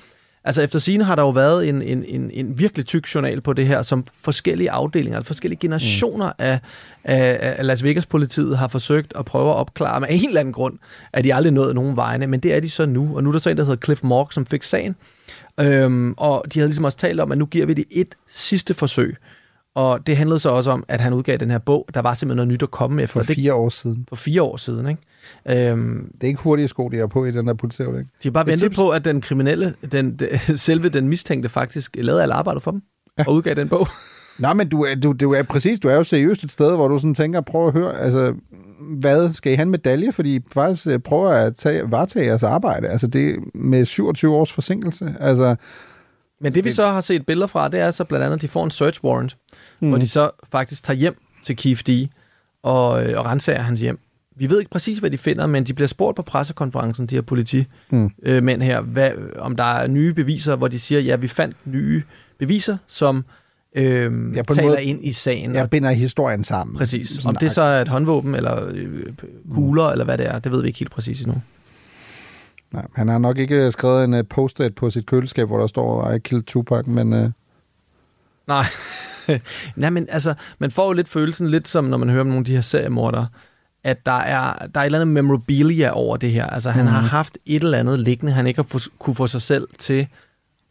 [0.44, 3.52] altså efter sine har der jo været en, en, en, en virkelig tyk journal på
[3.52, 6.44] det her, som forskellige afdelinger, forskellige generationer mm.
[6.44, 6.58] af,
[7.04, 10.78] af, af Las Vegas-politiet har forsøgt at prøve at opklare, med en eller anden grund,
[11.12, 13.32] at de aldrig nået nogen vegne, men det er de så nu, og nu er
[13.32, 14.96] der så en, der hedder Cliff Mork, som fik sagen,
[15.60, 18.74] øhm, og de havde ligesom også talt om, at nu giver vi det et sidste
[18.74, 19.16] forsøg,
[19.74, 21.88] og det handlede så også om, at han udgav den her bog.
[21.94, 23.22] Der var simpelthen noget nyt at komme efter.
[23.22, 24.06] For fire år siden.
[24.08, 25.70] For fire år siden, ikke?
[25.70, 28.10] Øhm, det er ikke hurtige sko, de er på i den der politiet, ikke?
[28.22, 32.22] De har bare ventet på, at den kriminelle, den, den, selve den mistænkte faktisk lavede
[32.22, 32.82] alle arbejdet for dem,
[33.18, 33.24] ja.
[33.26, 33.88] og udgav den bog.
[34.38, 36.98] Nej, men du, du, du er præcis, du er jo seriøst et sted, hvor du
[36.98, 38.34] sådan tænker, prøv at høre, altså,
[38.80, 40.12] hvad, skal I have en medalje?
[40.12, 42.88] Fordi I faktisk øh, prøver at tage, varetage jeres arbejde.
[42.88, 45.14] Altså, det med 27 års forsinkelse.
[45.20, 45.56] Altså,
[46.42, 48.48] men det vi så har set billeder fra, det er så blandt andet, at de
[48.48, 49.36] får en search warrant,
[49.80, 49.88] mm.
[49.88, 52.08] hvor de så faktisk tager hjem til Keith D.
[52.62, 53.98] og, øh, og renser hans hjem.
[54.36, 57.22] vi ved ikke præcis, hvad de finder, men de bliver spurgt på pressekonferencen, de her
[57.22, 58.10] politimænd mm.
[58.22, 61.56] øh, mænd her, hvad, om der er nye beviser, hvor de siger, ja, vi fandt
[61.64, 62.02] nye
[62.38, 63.24] beviser, som
[63.74, 65.54] øh, ja, taler måde, ind i sagen.
[65.54, 66.76] Jeg binder historien sammen.
[66.76, 67.08] Præcis.
[67.08, 69.04] Sådan om det så er et håndvåben, eller øh,
[69.54, 69.92] kugler, mm.
[69.92, 71.40] eller hvad det er, det ved vi ikke helt præcis endnu.
[72.72, 76.10] Nej, han har nok ikke skrevet en uh, post-it på sit køleskab, hvor der står,
[76.10, 77.12] I killed Tupac, men...
[77.12, 77.30] Uh...
[78.46, 78.66] Nej.
[79.76, 82.40] Nej, men altså, man får jo lidt følelsen, lidt som når man hører om nogle
[82.40, 83.28] af de her seriemordere,
[83.84, 86.46] at der er, der er et eller andet memorabilia over det her.
[86.46, 86.90] Altså, han mm.
[86.90, 90.06] har haft et eller andet liggende, han ikke har få, kunne få sig selv til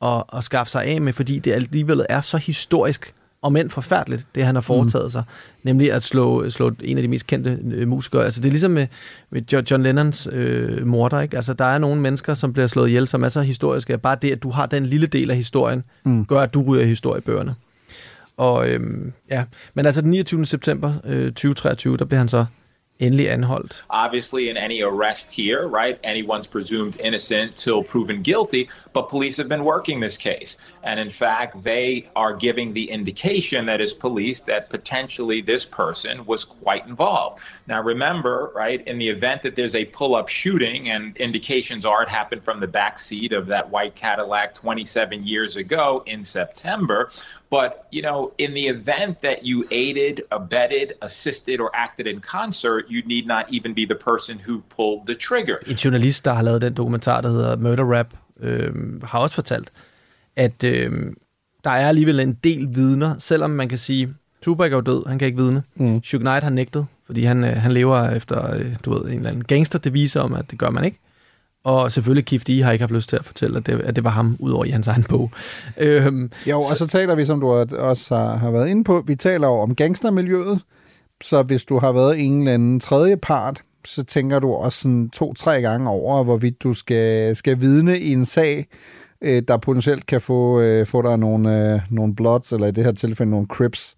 [0.01, 4.27] at, at skaffe sig af med, fordi det alligevel er så historisk og men forfærdeligt,
[4.35, 5.09] det han har foretaget mm.
[5.09, 5.23] sig,
[5.63, 8.25] nemlig at slå, slå en af de mest kendte øh, musikere.
[8.25, 8.87] Altså det er ligesom med,
[9.29, 11.35] med John Lennons øh, morder, ikke?
[11.35, 14.31] Altså der er nogle mennesker, som bliver slået ihjel, som er så historiske, bare det,
[14.31, 16.25] at du har den lille del af historien, mm.
[16.25, 17.55] gør, at du ryger historiebøgerne.
[18.37, 20.45] Og øhm, ja, men altså den 29.
[20.45, 22.45] september øh, 2023, der bliver han så
[23.01, 23.79] endelig anholdt.
[23.89, 29.49] Obviously, in any arrest here, right, anyone's presumed innocent till proven guilty, but police have
[29.49, 30.57] been working this case.
[30.83, 36.25] And in fact, they are giving the indication that is police that potentially this person
[36.25, 37.39] was quite involved.
[37.67, 42.03] Now, remember, right, in the event that there's a pull up shooting, and indications are
[42.03, 47.11] it happened from the back seat of that white Cadillac 27 years ago in September,
[47.49, 52.89] but, you know, in the event that you aided, abetted, assisted, or acted in concert,
[52.91, 55.55] you need not even be the person who pulled the trigger.
[55.67, 58.07] En journalist, der har lavet den dokumentar, der hedder Murder Rap,
[58.39, 58.71] øh,
[59.03, 59.71] har også fortalt,
[60.35, 60.91] at øh,
[61.63, 65.19] der er alligevel en del vidner, selvom man kan sige, Tupac er jo død, han
[65.19, 65.63] kan ikke vidne.
[65.75, 66.03] Mm.
[66.03, 69.29] Suge Knight har nægtet, fordi han, øh, han lever efter øh, du ved, en eller
[69.29, 70.99] anden gangster om, at det gør man ikke.
[71.63, 74.03] Og selvfølgelig Kif D har ikke haft lyst til at fortælle, at det, at det
[74.03, 75.31] var ham, udover i hans egen bog.
[75.77, 79.15] Øhm, jo, og så taler vi, som du også har, har været inde på, vi
[79.15, 80.59] taler jo om gangstermiljøet,
[81.21, 85.09] så hvis du har været en eller anden tredje part, så tænker du også sådan
[85.09, 88.67] to-tre gange over, hvorvidt du skal, skal vidne i en sag,
[89.21, 92.83] øh, der potentielt kan få, øh, få dig nogle, øh, nogle bloods, eller i det
[92.83, 93.95] her tilfælde nogle crips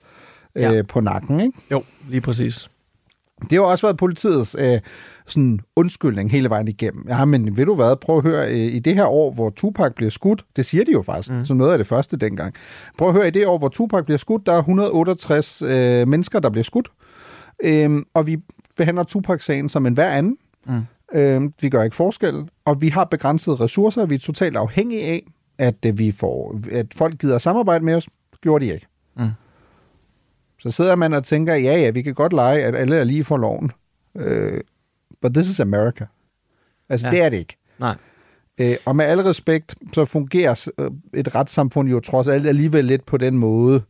[0.56, 0.82] øh, ja.
[0.82, 1.58] på nakken, ikke?
[1.72, 2.70] Jo, lige præcis.
[3.50, 4.80] Det har også været politiets øh,
[5.28, 7.06] sådan undskyldning hele vejen igennem.
[7.10, 9.94] Ja, men ved du hvad, prøv at høre, øh, i det her år, hvor Tupac
[9.96, 11.46] bliver skudt, det siger de jo faktisk, mm.
[11.46, 12.54] så noget af det første dengang.
[12.98, 16.40] Prøv at høre, i det år, hvor Tupac bliver skudt, der er 168 øh, mennesker,
[16.40, 17.13] der bliver skudt, øh,
[18.14, 18.38] og vi
[18.78, 20.38] behandler Tupac-sagen som en hver anden.
[20.66, 20.82] Mm.
[21.14, 25.24] Øh, vi gør ikke forskel, og vi har begrænsede ressourcer, vi er totalt afhængige af,
[25.58, 28.10] at, øh, vi får, at folk gider samarbejde med os.
[28.42, 28.88] Gjorde de ikke.
[29.16, 29.30] Mm.
[30.60, 33.24] Så sidder man og tænker, ja, ja, vi kan godt lege, at alle er lige
[33.24, 33.72] for loven.
[34.16, 34.62] Øh,
[35.22, 36.06] but this is America.
[36.90, 37.12] Altså, ja.
[37.12, 37.58] det er det ikke.
[37.80, 37.96] Nej.
[38.58, 43.06] Øh, og med al respekt, så fungerer øh, et retssamfund jo trods alt alligevel lidt
[43.06, 43.82] på den måde,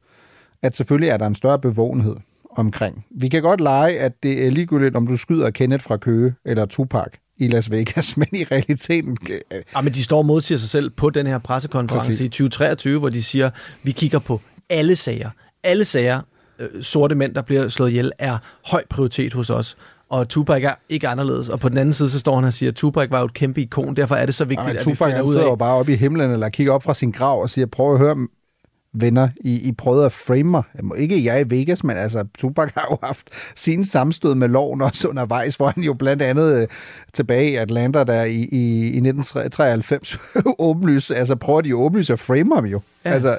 [0.61, 2.15] at selvfølgelig er der en større bevågenhed
[2.57, 3.05] omkring.
[3.11, 6.65] Vi kan godt lege, at det er ligegyldigt, om du skyder Kenneth fra Køge eller
[6.65, 9.17] Tupac i Las Vegas, men i realiteten...
[9.29, 12.21] Øh, ja, men de står og modsiger sig selv på den her pressekonference Præcis.
[12.21, 13.49] i 2023, hvor de siger,
[13.83, 15.29] vi kigger på alle sager.
[15.63, 16.21] Alle sager,
[16.59, 19.77] øh, sorte mænd, der bliver slået ihjel, er høj prioritet hos os
[20.13, 21.49] og Tupac er ikke anderledes.
[21.49, 23.33] Og på den anden side, så står han og siger, at Tupac var jo et
[23.33, 25.27] kæmpe ikon, derfor er det så vigtigt, ja, at vi finder ud af...
[25.27, 27.93] sidder jo bare oppe i himlen, eller kigger op fra sin grav og siger, prøv
[27.93, 28.15] at høre,
[28.93, 30.63] venner, I, I prøvede at frame mig.
[30.97, 35.07] Ikke jeg i Vegas, men altså, Tupac har jo haft sin sammenstød med loven også
[35.07, 36.67] undervejs, hvor han jo blandt andet øh,
[37.13, 40.17] tilbage i Atlanta der i, i, i 1993
[40.59, 42.81] åbenlyst, altså prøver de jo åbenlyst at frame ham jo.
[43.05, 43.11] Ja.
[43.11, 43.37] Altså,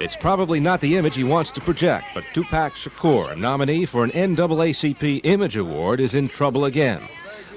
[0.00, 4.02] It's probably not the image he wants to project, but Tupac Shakur, a nominee for
[4.02, 6.98] an NAACP Image Award, is in trouble again.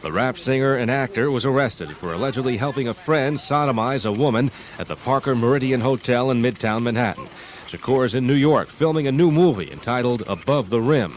[0.06, 4.52] The rap singer and actor was arrested for allegedly helping a friend sodomize a woman
[4.78, 7.26] at the Parker Meridian Hotel in Midtown Manhattan.
[7.68, 11.12] Shakur is in New York filming a new movie entitled Above the Rim.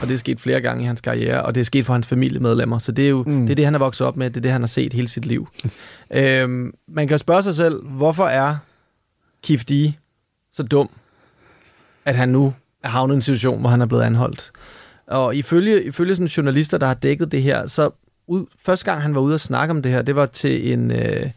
[0.00, 2.06] Og det er sket flere gange i hans karriere, og det er sket for hans
[2.06, 3.40] familiemedlemmer, så det er jo mm.
[3.40, 5.08] det, er det, han er vokset op med, det er det, han har set hele
[5.08, 5.48] sit liv.
[6.10, 8.56] øhm, man kan spørge sig selv, hvorfor er
[9.42, 9.72] Kif D
[10.52, 10.90] så dum,
[12.04, 14.52] at han nu er havnet i en situation, hvor han er blevet anholdt.
[15.10, 17.90] Og ifølge, ifølge sådan journalister, der har dækket det her, så
[18.26, 20.90] ud, første gang han var ude og snakke om det her, det var til en,
[20.90, 21.30] øh,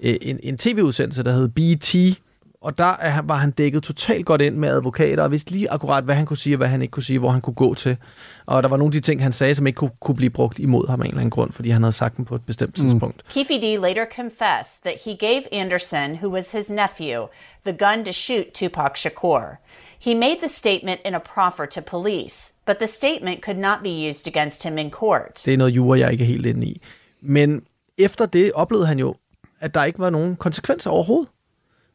[0.00, 2.20] en, en tv-udsendelse, der hed BT,
[2.60, 6.04] og der er, var han dækket totalt godt ind med advokater, og vidste lige akkurat,
[6.04, 7.96] hvad han kunne sige, og hvad han ikke kunne sige, hvor han kunne gå til.
[8.46, 10.58] Og der var nogle af de ting, han sagde, som ikke kunne, kunne blive brugt
[10.58, 12.78] imod ham af en eller anden grund, fordi han havde sagt dem på et bestemt
[12.78, 12.88] mm.
[12.88, 13.22] tidspunkt.
[13.30, 17.26] Keefe D later confessed that he gave Anderson, who was his nephew,
[17.66, 19.58] the gun to shoot Tupac Shakur.
[19.98, 24.08] He made the statement in a proffer to police, but the statement could not be
[24.10, 25.42] used against him in court.
[25.44, 26.82] Det er noget jura, jeg ikke er helt inde i.
[27.20, 27.62] Men
[27.98, 29.14] efter det oplevede han jo,
[29.60, 31.28] at der ikke var nogen konsekvenser overhovedet.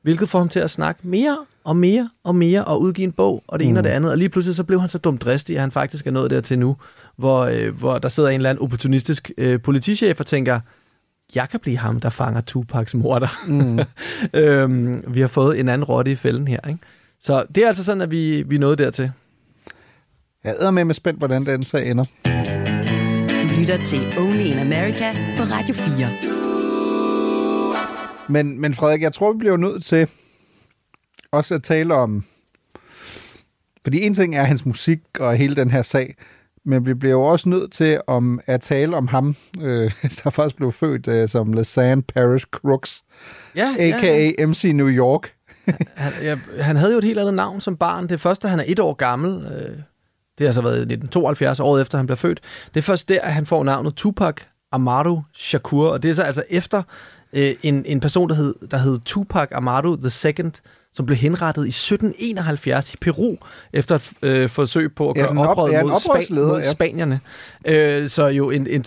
[0.02, 3.44] hvilket får ham til at snakke mere og mere og mere og udgive en bog
[3.48, 4.12] og det ene og det andet.
[4.12, 6.60] Og lige pludselig så blev han så dumt dristig, at han faktisk er nået dertil
[6.60, 6.78] nu,
[7.16, 10.60] hvor, øh, hvor der sidder en eller anden opportunistisk øh, politichef og tænker,
[11.36, 13.46] jeg kan blive ham, der fanger Tupacs morder.
[13.48, 13.80] Mm.
[14.40, 16.60] øhm, vi har fået en anden rotte i fælden her.
[16.68, 16.80] Ikke?
[17.20, 19.12] Så det er altså sådan, at vi, vi er nået dertil.
[20.44, 22.04] Jeg er med med spændt, hvordan den så ender.
[23.42, 26.10] Du lytter til Only in America på Radio 4.
[28.30, 30.08] Men, men Frederik, jeg tror, vi bliver nødt til
[31.32, 32.24] også at tale om...
[33.84, 36.16] Fordi en ting er hans musik og hele den her sag,
[36.66, 39.92] men vi bliver jo også nødt til om at tale om ham, øh,
[40.24, 43.04] der faktisk blev født øh, som Lasan Parish Crooks,
[43.56, 44.08] ja, a.k.a.
[44.08, 44.46] Ja, ja.
[44.46, 45.34] MC New York.
[45.96, 48.10] han, ja, han havde jo et helt andet navn som barn.
[48.10, 49.46] Det første, han er et år gammel.
[49.46, 49.80] Øh,
[50.42, 52.40] det har altså været 1972, året efter han blev født.
[52.74, 54.36] Det er først der, at han får navnet Tupac
[54.72, 56.84] Amaru Shakur, og det er så altså efter
[57.34, 60.52] øh, en, en person, der hed, der hed Tupac Amaru II,
[60.94, 63.36] som blev henrettet i 1771 i Peru,
[63.74, 66.72] efter et øh, forsøg på at gøre ja, oprør ja, mod, Spa- mod ja.
[66.72, 67.20] spanierne.
[67.66, 68.86] Øh, så jo en, en,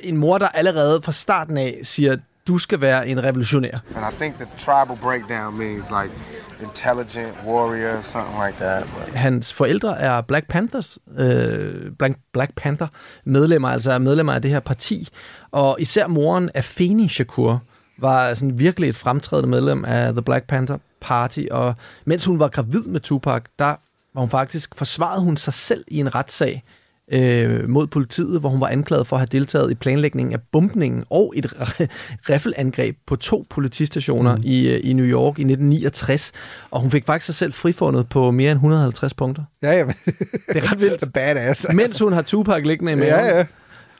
[0.00, 2.16] en mor, der allerede fra starten af siger,
[2.48, 3.78] du skal være en revolutionær.
[3.96, 6.14] And I think the tribal breakdown means like
[6.62, 8.82] intelligent warrior, something like that.
[8.82, 9.14] But...
[9.14, 12.86] Hans forældre er Black Panthers, øh, Black, Black Panther
[13.24, 15.08] medlemmer, altså er medlemmer af det her parti,
[15.50, 17.62] og især moren Afeni Shakur
[17.98, 22.48] var sådan virkelig et fremtrædende medlem af The Black Panther Party, og mens hun var
[22.48, 23.74] gravid med Tupac, der
[24.14, 26.64] var hun faktisk, forsvarede hun sig selv i en retssag
[27.12, 31.04] øh, mod politiet, hvor hun var anklaget for at have deltaget i planlægningen af bumpningen
[31.10, 31.46] og et
[32.30, 34.42] riffelangreb på to politistationer mm.
[34.44, 36.32] i, øh, i New York i 1969.
[36.70, 39.42] Og hun fik faktisk sig selv frifundet på mere end 150 punkter.
[39.62, 39.84] Ja, ja.
[40.48, 41.12] det er ret vildt.
[41.14, 41.66] Badass.
[41.74, 43.08] Mens hun har Tupac liggende i maven.
[43.08, 43.44] Ja, ja.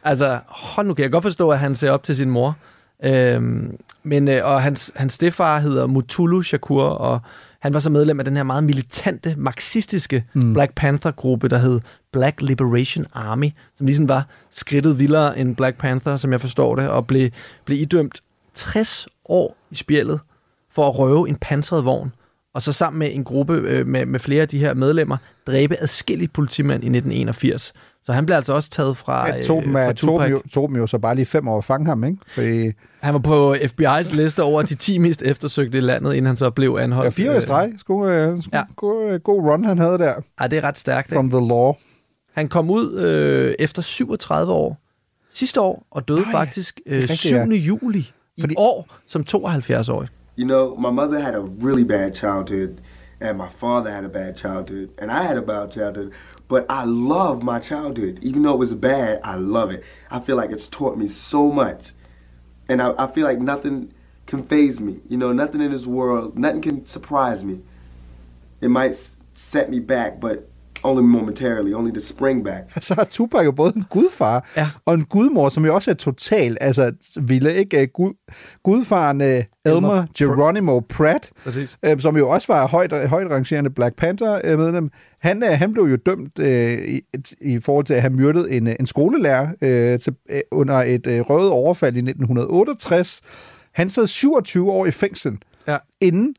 [0.04, 2.56] Altså, hold nu kan jeg godt forstå, at han ser op til sin mor.
[3.04, 7.20] Øhm, men, øh, og hans, hans stefar hedder Mutulu Shakur, og
[7.66, 10.52] han var så medlem af den her meget militante, marxistiske mm.
[10.52, 11.80] Black Panther-gruppe, der hed
[12.12, 16.88] Black Liberation Army, som ligesom var skridtet vildere end Black Panther, som jeg forstår det,
[16.88, 17.30] og blev,
[17.64, 18.22] blev idømt
[18.54, 20.20] 60 år i spjældet
[20.70, 22.12] for at røve en pansret vogn,
[22.56, 25.16] og så sammen med en gruppe øh, med, med flere af de her medlemmer,
[25.46, 27.72] dræbe adskillige politimænd i 1981.
[28.02, 30.42] Så han blev altså også taget fra, ja, tog, dem, øh, fra tog, dem jo,
[30.52, 32.18] tog dem jo så bare lige fem år at fange ham, ikke?
[32.26, 32.72] Fordi...
[33.00, 36.50] Han var på FBI's liste over de 10 mest eftersøgte i landet, inden han så
[36.50, 37.18] blev anholdt.
[37.18, 37.72] Ja, fire år i streg.
[37.84, 38.62] God, øh, ja.
[38.76, 40.14] god, god run, han havde der.
[40.40, 41.12] Ja, det er ret stærkt.
[41.12, 41.36] From ikke?
[41.36, 41.72] the law.
[42.34, 44.80] Han kom ud øh, efter 37 år
[45.30, 47.34] sidste år, og døde Ej, faktisk øh, 7.
[47.34, 47.44] Ja.
[47.44, 48.54] juli i Fordi...
[48.58, 50.08] år som 72-årig.
[50.36, 52.82] You know, my mother had a really bad childhood,
[53.20, 56.12] and my father had a bad childhood, and I had a bad childhood.
[56.48, 58.20] But I love my childhood.
[58.22, 59.82] Even though it was bad, I love it.
[60.10, 61.92] I feel like it's taught me so much.
[62.68, 63.92] And I, I feel like nothing
[64.26, 65.00] can phase me.
[65.08, 67.62] You know, nothing in this world, nothing can surprise me.
[68.60, 68.94] It might
[69.34, 70.48] set me back, but
[70.86, 72.62] only momentarily, only to spring back.
[72.80, 74.68] Så har Tupac jo både en gudfar ja.
[74.84, 78.12] og en gudmor, som jo også er total, altså ville ikke gud,
[78.62, 79.26] gudfaren uh,
[79.64, 81.78] Elmer Geronimo Pratt, Præcis.
[81.86, 84.90] Uh, som jo også var højt, højt rangerende Black Panther uh, medlem.
[85.20, 87.00] Han, han blev jo dømt uh, i,
[87.40, 91.12] i forhold til at have myrdet en, en skolelærer uh, til, uh, under et uh,
[91.12, 93.20] røvet overfald i 1968.
[93.72, 95.76] Han sad 27 år i fængsel, ja.
[96.00, 96.34] inden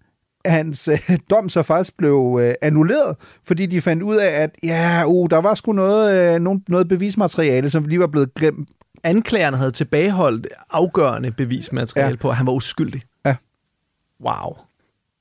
[0.45, 5.03] hans øh, dom så faktisk blev øh, annulleret, fordi de fandt ud af, at ja,
[5.07, 8.69] uh, der var sgu noget, øh, noget, noget bevismateriale, som lige var blevet glemt.
[9.03, 12.15] Anklagerne havde tilbageholdt afgørende bevismateriale ja.
[12.15, 13.01] på, at han var uskyldig.
[13.25, 13.35] Ja.
[14.21, 14.57] Wow.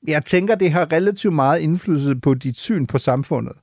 [0.07, 3.53] Jeg tænker, det har relativt meget indflydelse på dit syn på samfundet.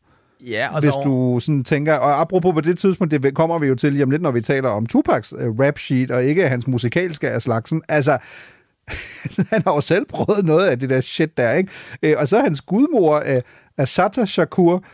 [0.40, 3.74] Ja, og Hvis du sådan tænker, og apropos på det tidspunkt, det kommer vi jo
[3.74, 6.66] til lige om lidt, når vi taler om Tupacs uh, rap sheet, og ikke hans
[6.66, 7.82] musikalske af slagsen.
[7.88, 8.18] Altså,
[9.50, 11.70] han har jo selv prøvet noget af det der shit der, ikke?
[12.02, 13.42] Øh, og så hans gudmor, øh,
[13.78, 14.84] Asata Shakur,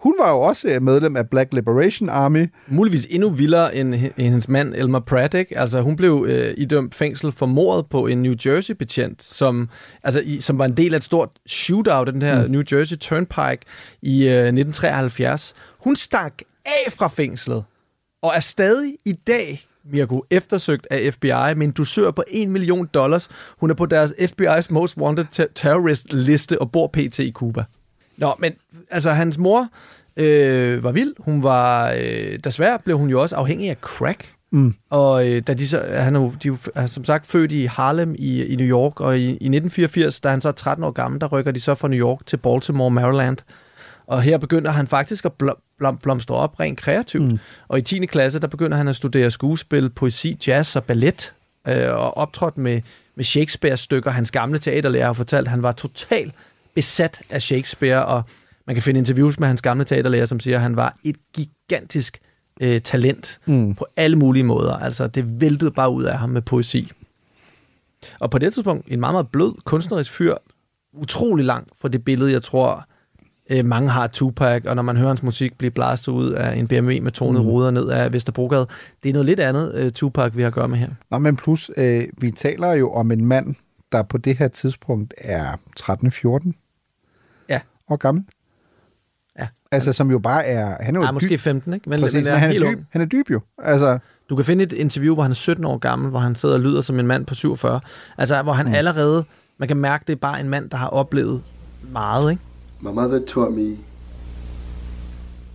[0.00, 2.52] hun var jo også øh, medlem af Black Liberation Army.
[2.68, 5.58] Muligvis endnu vildere end, end hendes mand Elmer Pratt, ikke?
[5.58, 9.68] Altså, hun blev øh, idømt fængsel for mordet på en New Jersey-betjent, som,
[10.04, 12.50] altså, i, som var en del af et stort shootout af den her mm.
[12.50, 13.60] New Jersey Turnpike
[14.02, 15.54] i øh, 1973.
[15.78, 17.64] Hun stak af fra fængslet,
[18.22, 22.88] og er stadig i dag Mirko, eftersøgt af FBI med en dusør på 1 million
[22.94, 23.28] dollars.
[23.58, 27.18] Hun er på deres FBI's Most Wanted Terrorist liste og bor pt.
[27.18, 27.64] i Cuba.
[28.16, 28.52] Nå, men
[28.90, 29.68] altså hans mor
[30.16, 31.14] øh, var vild.
[31.18, 34.32] Hun var, øh, desværre blev hun jo også afhængig af crack.
[34.52, 34.74] Mm.
[34.90, 38.44] Og øh, da de så, han er, de er som sagt født i Harlem i,
[38.44, 41.26] i New York, og i, i 1984, da han så er 13 år gammel, der
[41.26, 43.36] rykker de så fra New York til Baltimore, Maryland.
[44.10, 45.32] Og her begynder han faktisk at
[45.78, 47.24] blom, blomstre op rent kreativt.
[47.24, 47.38] Mm.
[47.68, 48.06] Og i 10.
[48.06, 51.34] klasse, der begynder han at studere skuespil, poesi, jazz og ballet,
[51.68, 52.82] øh, og optrådt med, med
[53.20, 54.10] med Shakespeare-stykker.
[54.10, 56.34] Hans gamle teaterlærer har fortalt, at han var totalt
[56.74, 58.22] besat af Shakespeare, og
[58.66, 62.20] man kan finde interviews med hans gamle teaterlærer, som siger, at han var et gigantisk
[62.60, 63.74] øh, talent mm.
[63.74, 64.72] på alle mulige måder.
[64.76, 66.92] Altså, det væltede bare ud af ham med poesi.
[68.18, 70.34] Og på det tidspunkt, en meget, meget blød kunstnerisk fyr,
[70.92, 72.86] utrolig langt fra det billede, jeg tror,
[73.50, 76.68] øh, mange har Tupac, og når man hører hans musik blive blastet ud af en
[76.68, 77.48] BMW med tonet mm.
[77.48, 78.66] ruder ned af Vesterbrogade,
[79.02, 80.88] det er noget lidt andet øh, Tupac, vi har at gøre med her.
[81.10, 83.54] Nå, men plus, øh, vi taler jo om en mand,
[83.92, 87.60] der på det her tidspunkt er 13-14 ja.
[87.88, 88.24] år gammel.
[89.38, 89.46] Ja.
[89.72, 90.84] Altså, som jo bare er...
[90.84, 91.90] Han er jo ja, måske dyb, 15, ikke?
[91.90, 93.40] Men, præcis, men, er han, er dyb, han er dyb jo.
[93.58, 96.54] Altså, du kan finde et interview, hvor han er 17 år gammel, hvor han sidder
[96.54, 97.80] og lyder som en mand på 47.
[98.18, 98.74] Altså, hvor han mm.
[98.74, 99.24] allerede...
[99.58, 101.42] Man kan mærke, det er bare en mand, der har oplevet
[101.92, 102.42] meget, ikke?
[102.82, 103.78] My mother taught me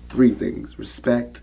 [0.10, 0.78] three things.
[0.78, 1.42] Respect,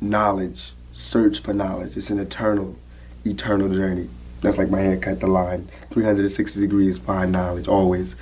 [0.00, 1.96] knowledge, search for knowledge.
[1.96, 2.76] It's an eternal,
[3.24, 4.08] eternal journey.
[4.42, 5.68] That's like my haircut, the line.
[5.90, 8.14] 360 degrees, find knowledge, always.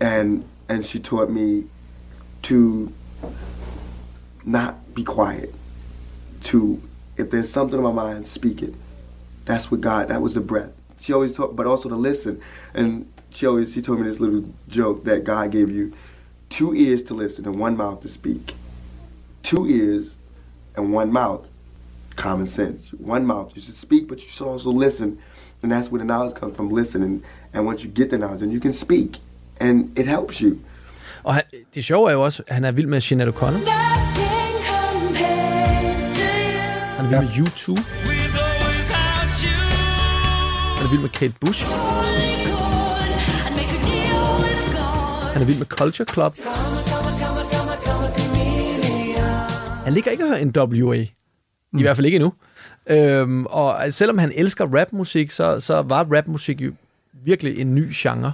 [0.00, 1.64] And and she taught me
[2.42, 2.92] to
[4.44, 5.54] not be quiet.
[6.44, 6.82] To
[7.16, 8.74] if there's something in my mind, speak it.
[9.44, 10.08] That's what God.
[10.08, 10.72] That was the breath.
[11.00, 12.40] She always taught, but also to listen.
[12.74, 15.92] And she always she told me this little joke that God gave you
[16.48, 18.54] two ears to listen and one mouth to speak.
[19.42, 20.16] Two ears
[20.76, 21.46] and one mouth.
[22.16, 22.90] Common sense.
[22.90, 23.52] One mouth.
[23.54, 25.18] You should speak, but you should also listen.
[25.62, 27.22] And that's where the knowledge comes from listening.
[27.54, 29.18] And once you get the knowledge, then you can speak.
[29.60, 30.58] And it helps you.
[31.24, 31.42] Og han,
[31.74, 33.70] det sjove er jo også, at han er vild med Sinead O'Connor.
[36.96, 37.82] Han er vild med U2.
[40.76, 41.66] Han er vild med Kate Bush.
[45.32, 46.36] Han er vild med Culture Club.
[49.84, 51.04] Han ligger ikke og hører NWA.
[51.72, 51.78] Mm.
[51.78, 52.32] I hvert fald ikke endnu.
[52.86, 56.72] Øhm, og selvom han elsker rapmusik, så, så var rapmusik jo
[57.24, 58.32] virkelig en ny genre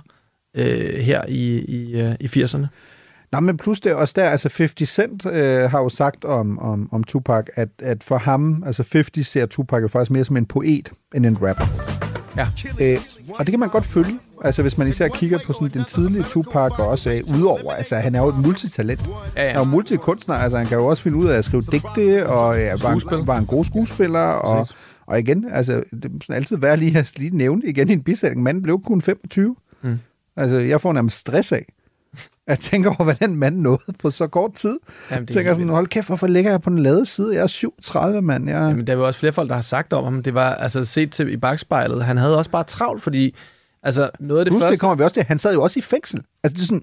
[0.55, 2.67] øh, her i, i, øh, i 80'erne.
[3.33, 6.89] Nå, men plus det også der, altså 50 Cent øh, har jo sagt om, om,
[6.93, 10.47] om Tupac, at, at for ham, altså 50 ser Tupac jo faktisk mere som en
[10.47, 11.67] poet end en rapper.
[12.37, 12.47] Ja.
[12.81, 12.99] Øh,
[13.39, 16.23] og det kan man godt følge, altså hvis man især kigger på sådan den tidlige
[16.23, 19.07] Tupac, og også øh, udover, altså han er jo et multitalent.
[19.37, 19.47] Ja, ja.
[19.47, 22.27] Han er jo multikunstner, altså han kan jo også finde ud af at skrive digte,
[22.27, 24.69] og ja, var, en, var en god skuespiller, og,
[25.07, 28.43] og igen, altså det er altid værd lige at lige nævne igen i en bisætning,
[28.43, 29.57] manden blev kun 25.
[29.83, 29.99] Mm.
[30.37, 31.67] Altså jeg får nærmest stress af,
[32.47, 34.79] jeg tænker over, hvad den mand nåede på så kort tid.
[35.11, 37.35] Jamen, jeg tænker sådan, hold kæft, hvorfor ligger jeg på den lade side?
[37.35, 38.49] Jeg er 37, mand.
[38.49, 38.55] Jeg...
[38.55, 40.23] Jamen, der er jo også flere folk, der har sagt om ham.
[40.23, 42.05] Det var altså set til i bagspejlet.
[42.05, 43.35] Han havde også bare travlt, fordi
[43.83, 44.73] altså, noget af det Plus, første...
[44.73, 45.25] det kommer vi også til.
[45.29, 46.23] Han sad jo også i fængsel.
[46.43, 46.83] Altså, det er sådan...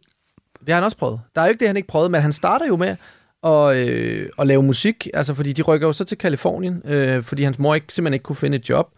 [0.59, 1.19] Det har han også prøvet.
[1.35, 2.95] Der er jo ikke det, han ikke prøvede, men han starter jo med
[3.43, 7.43] at, øh, at lave musik, altså fordi de rykker jo så til Kalifornien, øh, fordi
[7.43, 8.89] hans mor ikke, simpelthen ikke kunne finde et job.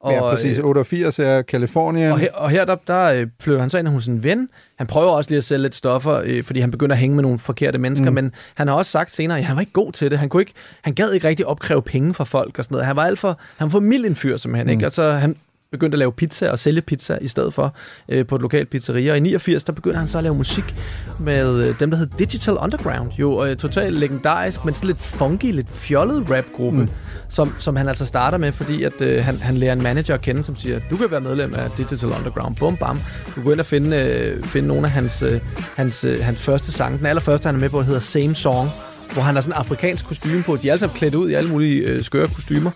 [0.00, 0.58] Og, ja, præcis.
[0.58, 2.12] 88 er Kalifornien.
[2.12, 4.48] Og her, og her der, der øh, flytter han så ind hos en ven.
[4.78, 7.22] Han prøver også lige at sælge lidt stoffer, øh, fordi han begynder at hænge med
[7.22, 8.14] nogle forkerte mennesker, mm.
[8.14, 10.18] men han har også sagt senere, at han var ikke god til det.
[10.18, 12.86] Han, kunne ikke, han gad ikke rigtig opkræve penge fra folk og sådan noget.
[12.86, 14.66] Han var alt for, han var for mild en fyr, simpelthen.
[14.66, 14.70] Mm.
[14.70, 14.84] Ikke?
[14.84, 15.36] Altså, han
[15.74, 17.74] begyndte at lave pizza og sælge pizza i stedet for
[18.08, 19.10] øh, på et lokalt pizzeria.
[19.10, 20.74] Og i 89, der begyndte han så at lave musik
[21.20, 23.12] med øh, dem, der hed Digital Underground.
[23.18, 26.78] Jo øh, totalt legendarisk, men sådan lidt funky, lidt fjollet rapgruppe.
[26.78, 26.88] Mm
[27.34, 30.20] som, som han altså starter med, fordi at, øh, han, han lærer en manager at
[30.20, 32.56] kende, som siger, du kan være medlem af Digital Underground.
[32.56, 32.98] Bum, bam.
[33.26, 35.40] Du kan gå ind og finde, øh, finde nogle af hans, øh,
[35.76, 36.98] hans, øh, hans første sange.
[36.98, 38.70] Den allerførste, han er med på, hedder Same Song
[39.14, 40.56] hvor han har sådan en afrikansk kostume på.
[40.56, 42.70] De er alle sammen klædt ud i alle mulige øh, skøre kostymer,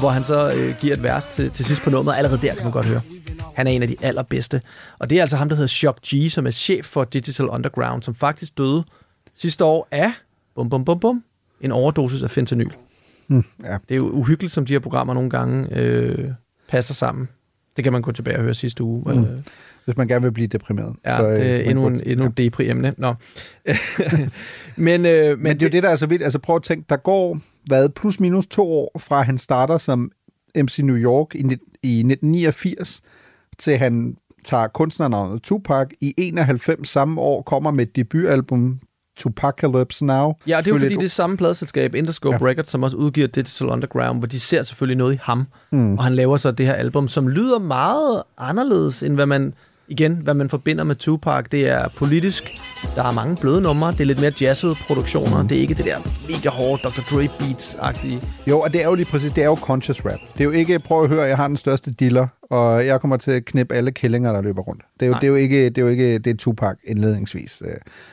[0.00, 2.16] hvor han så øh, giver et vers til, til sidst på nummeret.
[2.16, 3.00] Allerede der kan man godt høre.
[3.56, 4.60] Han er en af de allerbedste.
[4.98, 8.02] Og det er altså ham, der hedder Shock G, som er chef for Digital Underground,
[8.02, 8.84] som faktisk døde
[9.36, 10.12] sidste år af,
[10.54, 11.24] bum, bum, bum, bum,
[11.60, 12.70] en overdosis af fentanyl.
[13.26, 13.72] Hmm, ja.
[13.88, 16.30] Det er jo uhyggeligt, som de her programmer nogle gange øh,
[16.68, 17.28] passer sammen.
[17.76, 19.14] Det kan man gå tilbage og høre sidste uge.
[19.14, 19.26] Mm.
[19.84, 20.96] Hvis man gerne vil blive deprimeret.
[21.04, 22.42] Ja, så, det er endnu, en, endnu ja.
[22.42, 22.94] depri-emne.
[22.98, 23.14] Nå.
[24.76, 26.24] men, øh, men, men det er jo det, der er så vildt.
[26.24, 30.10] Altså prøv at tænke, der går hvad, plus minus to år fra han starter som
[30.56, 31.38] MC New York i,
[31.82, 33.02] i 1989,
[33.58, 35.86] til han tager kunstnernavnet Tupac.
[36.00, 38.80] I 91 samme år kommer med et debutalbum,
[39.16, 40.32] Tupacalypse Now.
[40.46, 42.46] Ja, det er jo fordi, det er samme pladselskab, Interscope ja.
[42.50, 45.46] Records, som også udgiver Digital Underground, hvor de ser selvfølgelig noget i ham.
[45.70, 45.98] Mm.
[45.98, 49.54] Og han laver så det her album, som lyder meget anderledes, end hvad man
[49.88, 52.50] igen, hvad man forbinder med Tupac, det er politisk.
[52.96, 53.92] Der er mange bløde numre.
[53.92, 55.42] Det er lidt mere jazzede produktioner.
[55.42, 55.48] Mm.
[55.48, 57.00] Det er ikke det der mega hårde Dr.
[57.10, 58.26] Dre beats-agtige.
[58.46, 60.18] Jo, og det er jo lige præcis, det er jo conscious rap.
[60.34, 63.16] Det er jo ikke, prøv at høre, jeg har den største dealer, og jeg kommer
[63.16, 64.82] til at knippe alle killinger, der løber rundt.
[65.00, 67.62] Det er jo, det er jo ikke, det er jo ikke, det er Tupac indledningsvis.
[67.66, 67.70] Øh,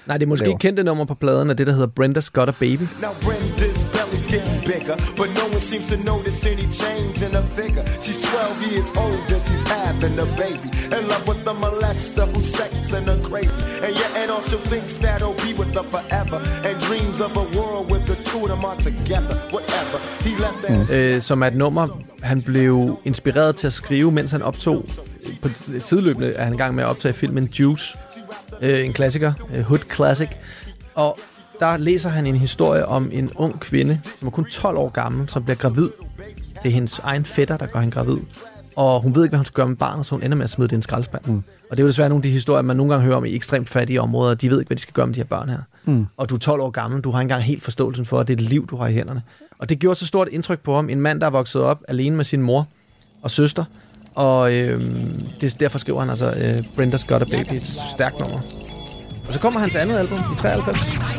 [0.08, 0.58] Nej, det er måske laver.
[0.58, 2.82] kendte nummer på pladen af det, der hedder Brenda's Got a Baby.
[3.02, 7.48] Now Brenda's pockets getting bigger, but no one seems to notice any change in her
[7.54, 7.86] figure.
[8.02, 10.70] She's 12 years old and she's having a baby.
[10.96, 13.62] In love with a molester who's sexing her crazy.
[13.86, 16.38] And yeah, and also thinks that he'll be with her forever.
[16.66, 19.36] And dreams of a world with the two of them are together.
[19.52, 19.98] Whatever.
[20.24, 20.98] He left that.
[20.98, 21.88] øh, som er et nummer,
[22.24, 24.86] han blev inspireret til at skrive, mens han optog,
[25.42, 25.50] på
[25.80, 27.98] sideløbende er han i gang med at optage filmen Juice,
[28.62, 30.30] øh, en klassiker, øh, Hood Classic,
[30.96, 31.20] og
[31.60, 35.30] der læser han en historie om en ung kvinde, som er kun 12 år gammel,
[35.30, 35.90] som bliver gravid.
[36.64, 38.18] Det er hendes egen fætter, der gør hende gravid.
[38.76, 40.50] Og hun ved ikke, hvad hun skal gøre med barnet, så hun ender med at
[40.50, 41.26] smide det i en skraldespand.
[41.26, 41.44] Mm.
[41.70, 43.36] Og det er jo desværre nogle af de historier, man nogle gange hører om i
[43.36, 44.36] ekstremt fattige områder.
[44.36, 45.60] De ved ikke, hvad de skal gøre med de her børn her.
[45.86, 46.06] Mm.
[46.18, 48.34] Og du er 12 år gammel, du har ikke engang helt forståelsen for, at det
[48.34, 49.22] er et liv, du har i hænderne.
[49.60, 50.90] Og det gjorde så stort indtryk på ham.
[50.90, 52.68] En mand, der er vokset op alene med sin mor
[53.22, 53.64] og søster.
[54.16, 54.82] Og øh,
[55.42, 58.40] det, derfor skriver han altså, øh, Brenda's Got a Baby, et stærkt nummer.
[59.28, 61.19] Og så kommer hans andet album i 93.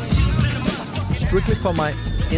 [1.31, 1.91] Strictly for my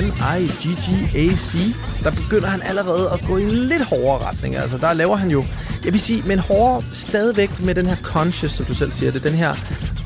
[0.05, 1.75] N-I-G-G-A-C.
[2.03, 4.55] Der begynder han allerede at gå i en lidt hårdere retning.
[4.55, 5.43] Altså, der laver han jo,
[5.85, 9.23] jeg vil sige, men hårdere stadigvæk med den her conscious, som du selv siger det,
[9.23, 9.55] den her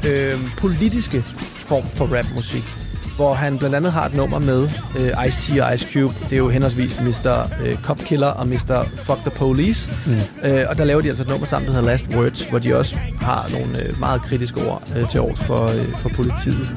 [0.08, 1.22] øh, politiske
[1.68, 2.64] form for rapmusik
[3.16, 4.70] hvor han blandt andet har et nummer med
[5.00, 6.14] øh, Ice-T og Ice Cube.
[6.24, 7.50] Det er jo henholdsvis Mr.
[7.64, 8.84] Øh, Cop Killer og Mr.
[8.98, 9.90] Fuck the Police.
[10.06, 10.50] Mm.
[10.50, 12.76] Øh, og der laver de altså et nummer sammen, der hedder Last Words, hvor de
[12.76, 16.70] også har nogle øh, meget kritiske ord øh, til års for, øh, for politiet.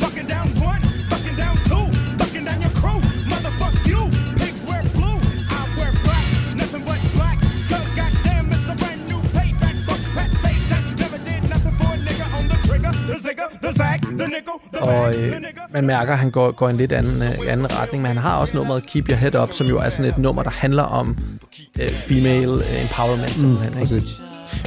[15.72, 18.36] Man mærker, at han går, går en lidt anden, øh, anden retning, men han har
[18.36, 21.16] også nummeret Keep Your Head Up, som jo er sådan et nummer, der handler om
[21.80, 23.42] øh, female øh, empowerment.
[23.42, 24.06] Mm, ikke?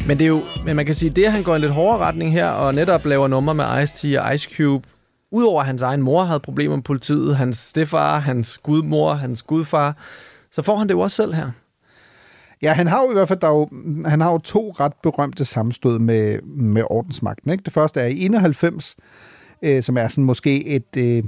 [0.07, 1.97] Men det er jo, men man kan sige, det at han går en lidt hårdere
[1.97, 4.87] retning her, og netop laver nummer med Ice-T og Ice Cube,
[5.31, 9.97] udover at hans egen mor havde problemer med politiet, hans stefar, hans gudmor, hans gudfar,
[10.51, 11.51] så får han det jo også selv her.
[12.61, 13.69] Ja, han har jo i hvert fald der er jo,
[14.05, 17.51] han har jo to ret berømte sammenstød med, med ordensmagten.
[17.51, 17.63] Ikke?
[17.63, 18.95] Det første er i 91,
[19.63, 21.23] øh, som er sådan måske et, øh,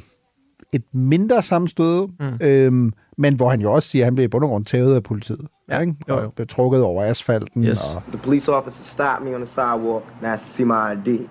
[0.73, 2.45] et mindre sammenstød, mm.
[2.47, 4.95] øh, men hvor han jo også siger, at han blev i bund og grund tævet
[4.95, 5.47] af politiet.
[5.69, 5.95] Ja, ikke?
[6.09, 6.25] jo, jo.
[6.25, 7.63] Og blev trukket over asfalten.
[7.63, 7.79] Yes.
[7.95, 11.29] Og, The police officer stopped me on the sidewalk and asked to see my ID.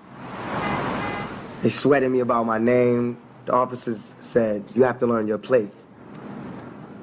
[1.61, 3.17] They sweated me about my name.
[3.45, 5.87] The officers said, You have to learn your place.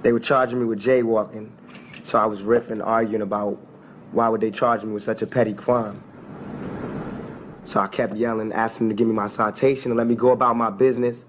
[0.03, 1.47] They were charging me with jaywalking,
[2.05, 3.57] so I was riffing, arguing about
[4.13, 5.97] why would they charge me with such a petty crime.
[7.65, 10.31] So I kept yelling, asking them to give me my citation and let me go
[10.33, 11.25] about my business.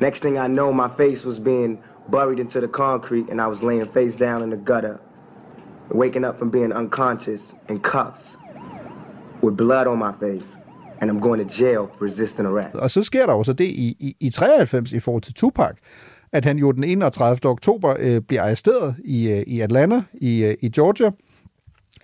[0.00, 3.62] Next thing I know, my face was being buried into the concrete and I was
[3.62, 4.98] laying face down in the gutter,
[5.90, 8.36] waking up from being unconscious in cuffs
[9.42, 10.58] with blood on my face.
[11.00, 12.74] And I'm going to jail for resisting arrest.
[12.74, 15.76] og så sker der jo så det i, i, i 93 i forhold til Tupac,
[16.32, 17.50] at han jo den 31.
[17.50, 21.10] oktober øh, bliver arresteret i, øh, i Atlanta i, øh, i Georgia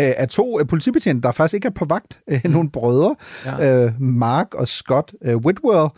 [0.00, 2.20] øh, af to øh, politibetjente, der faktisk ikke er på vagt.
[2.30, 3.14] Øh, nogle brødre,
[3.44, 3.84] Ja.
[3.84, 5.88] øh, Mark og Scott øh, Whitwell.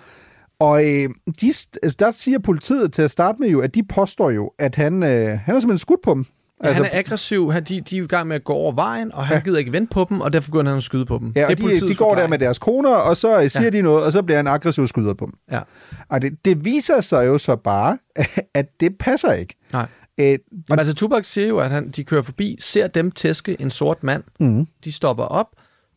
[0.61, 1.09] Og øh,
[1.41, 4.74] de, altså, der siger politiet til at starte med jo, at de påstår jo, at
[4.74, 6.24] han, øh, han har simpelthen skudt på dem.
[6.62, 8.72] Ja, altså, han er aggressiv, han, de, de er i gang med at gå over
[8.72, 9.43] vejen, og han ja.
[9.45, 11.32] gider ikke vente på dem, og derfor begynder han at skyde på dem.
[11.36, 13.70] Ja, det er og de, de går der med deres koner, og så siger Ja.
[13.70, 15.34] de noget, og så bliver han aggressiv og skyder på dem.
[15.53, 15.61] Ja.
[16.09, 17.99] Og det, det viser sig jo så bare,
[18.55, 19.55] at det passer ikke.
[19.72, 19.86] Nej.
[20.18, 20.38] Øh,
[20.68, 24.02] Men altså, Tupac siger jo, at han, de kører forbi, ser dem tæske en sort
[24.02, 24.22] mand.
[24.40, 24.66] Mhm.
[24.84, 25.48] De stopper op,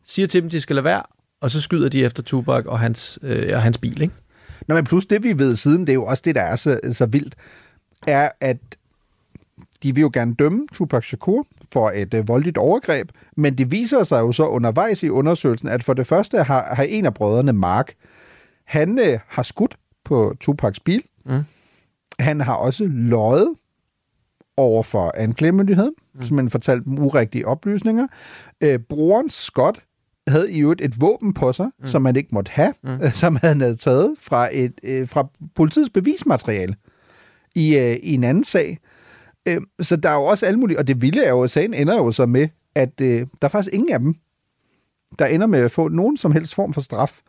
[0.06, 1.02] siger til dem, de skal lade være,
[1.40, 4.14] og så skyder de efter Tupac og hans, øh, og hans bil, ikke?
[4.68, 6.80] Nå, men plus det, vi ved siden, det er jo også det, der er så,
[6.92, 7.34] så vildt,
[8.06, 8.58] er, at
[9.82, 14.04] de vil jo gerne dømme Tupac Shakur for et øh, voldeligt overgreb, men det viser
[14.04, 17.52] sig jo så undervejs i undersøgelsen, at for det første har, har en af brødrene,
[17.52, 17.94] Mark,
[18.64, 21.02] han øh, har skudt på Tupacs bil.
[21.26, 21.42] Mm.
[22.18, 23.54] Han har også løjet
[24.56, 26.24] over for anklagemyndigheden, mm.
[26.24, 28.06] som han fortalte dem urigtige oplysninger.
[28.60, 29.82] Øh, broren Scott
[30.28, 31.86] havde i øvrigt et våben på sig, mm.
[31.86, 32.90] som man ikke måtte have, Mm.
[32.90, 33.10] mm.
[33.22, 36.76] som han havde taget fra, et, øh, fra politiets bevismateriale
[37.54, 38.78] i, øh, i en anden sag.
[39.48, 41.74] Øh, så der er jo også alle mulige, og det vilde er jo, at sagen
[41.74, 44.14] ender jo så med, at øh, der er faktisk ingen af dem,
[45.18, 47.20] der ender med at få nogen som helst form for straf.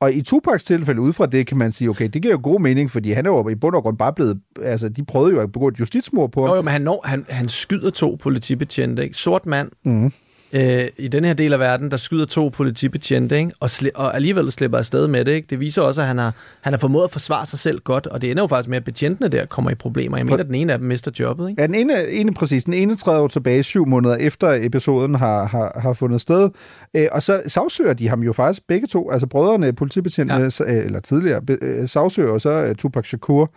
[0.00, 2.60] Og i Tupacs tilfælde, ud fra det, kan man sige, okay, det giver jo god
[2.60, 5.40] mening, fordi han er jo i bund og grund bare blevet, altså de prøvede jo
[5.40, 6.50] at begå et justitsmord på ham.
[6.50, 9.16] Jo, jo, men han, når, han, han skyder to politibetjente, ikke?
[9.16, 10.12] Sort mand, Mm.
[10.56, 13.50] Øh, i den her del af verden, der skyder to politibetjente, ikke?
[13.60, 15.32] Og, sli- og alligevel slipper afsted med det.
[15.32, 15.46] Ikke?
[15.50, 18.22] Det viser også, at han har, han har formået at forsvare sig selv godt, og
[18.22, 20.16] det ender jo faktisk med, at betjentene der kommer i problemer.
[20.16, 21.50] Jeg mener, at den ene af dem mister jobbet.
[21.50, 21.62] Ikke?
[21.62, 22.64] Ja, den ene, ene præcis.
[22.64, 26.50] Den ene træder jo tilbage syv måneder efter episoden har, har, har fundet sted.
[26.94, 29.10] Øh, og så sagsøger de ham jo faktisk begge to.
[29.10, 30.64] Altså brødrene, politibetjentene, ja.
[30.66, 33.52] eller tidligere, øh, sagsøger jo så uh, Tupac Shakur.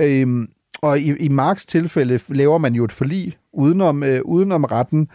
[0.00, 0.48] Øhm,
[0.82, 5.08] og i, i Marks tilfælde laver man jo et forlig udenom, øh, udenom retten,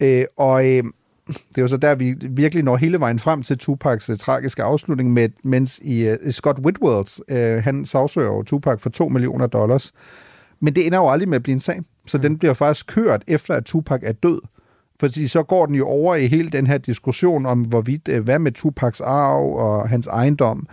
[0.00, 0.84] øh, og øh,
[1.28, 4.62] det er jo så der, vi virkelig når hele vejen frem til Tupacs øh, tragiske
[4.62, 9.46] afslutning, med, mens i øh, Scott Whitworth, øh, han sagsøger jo Tupac for 2 millioner
[9.46, 9.92] dollars.
[10.60, 12.22] Men det ender jo aldrig med at blive en sag, så mm.
[12.22, 14.40] den bliver faktisk kørt efter, at Tupac er død.
[15.00, 18.38] Fordi så går den jo over i hele den her diskussion om, hvorvidt, øh, hvad
[18.38, 20.68] med Tupacs arv og hans ejendom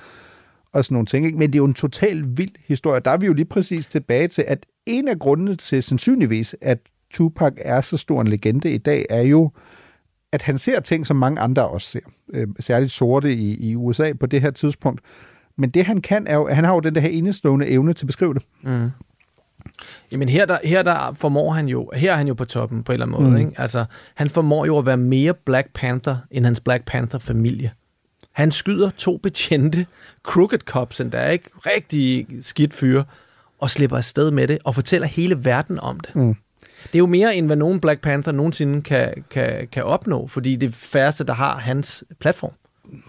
[0.73, 1.25] og sådan nogle ting.
[1.25, 1.37] Ikke?
[1.37, 3.01] Men det er jo en total vild historie.
[3.05, 6.79] Der er vi jo lige præcis tilbage til, at en af grundene til sandsynligvis, at
[7.13, 9.51] Tupac er så stor en legende i dag, er jo,
[10.31, 11.99] at han ser ting, som mange andre også ser.
[12.33, 15.01] Øh, særligt sorte i, i USA på det her tidspunkt.
[15.55, 18.05] Men det han kan, er jo, han har jo den der her enestående evne til
[18.05, 18.43] at beskrive det.
[18.63, 18.89] Mm.
[20.11, 22.91] Jamen her der, her der formår han jo, her er han jo på toppen på
[22.91, 23.31] en eller anden måde.
[23.31, 23.37] Mm.
[23.37, 23.61] Ikke?
[23.61, 23.85] Altså,
[24.15, 27.71] han formår jo at være mere Black Panther end hans Black Panther-familie.
[28.31, 29.85] Han skyder to betjente
[30.23, 33.03] crooked cops, der er ikke rigtig skidt fyre,
[33.59, 36.15] og slipper afsted med det, og fortæller hele verden om det.
[36.15, 36.35] Mm.
[36.83, 40.55] Det er jo mere, end hvad nogen Black Panther nogensinde kan, kan, kan opnå, fordi
[40.55, 42.51] det er færreste, der har hans platform.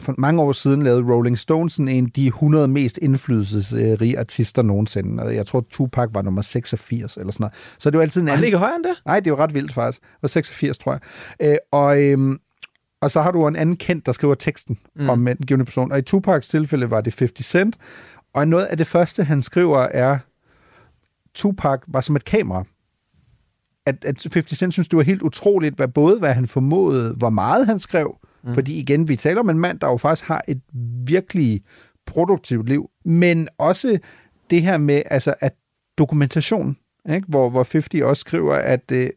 [0.00, 4.62] For mange år siden lavede Rolling Stones sådan en af de 100 mest indflydelsesrige artister
[4.62, 5.22] nogensinde.
[5.22, 7.54] Og jeg tror, Tupac var nummer 86 eller sådan noget.
[7.78, 9.02] Så det er jo altid en Og han ligger højere end det?
[9.06, 10.02] Nej, det er jo ret vildt faktisk.
[10.02, 11.00] Det var 86, tror jeg.
[11.52, 12.38] Øh, og, øhm,
[13.00, 15.08] og så har du en anden kendt, der skriver teksten Mm.
[15.08, 15.92] om en given person.
[15.92, 17.76] Og i Tupacs tilfælde var det 50 Cent.
[18.34, 20.18] Og noget af det første, han skriver, er,
[21.34, 22.64] Tupac var som et kamera.
[23.88, 27.30] At, at 50 Cent synes, det var helt utroligt, hvad både hvad han formåede, hvor
[27.30, 28.54] meget han skrev, mm.
[28.54, 30.60] fordi igen, vi taler om en mand, der jo faktisk har et
[31.06, 31.62] virkelig
[32.06, 33.98] produktivt liv, men også
[34.50, 35.54] det her med, altså, at
[35.98, 36.76] dokumentation,
[37.10, 37.26] ikke?
[37.28, 39.10] Hvor, hvor 50 også skriver, at øh,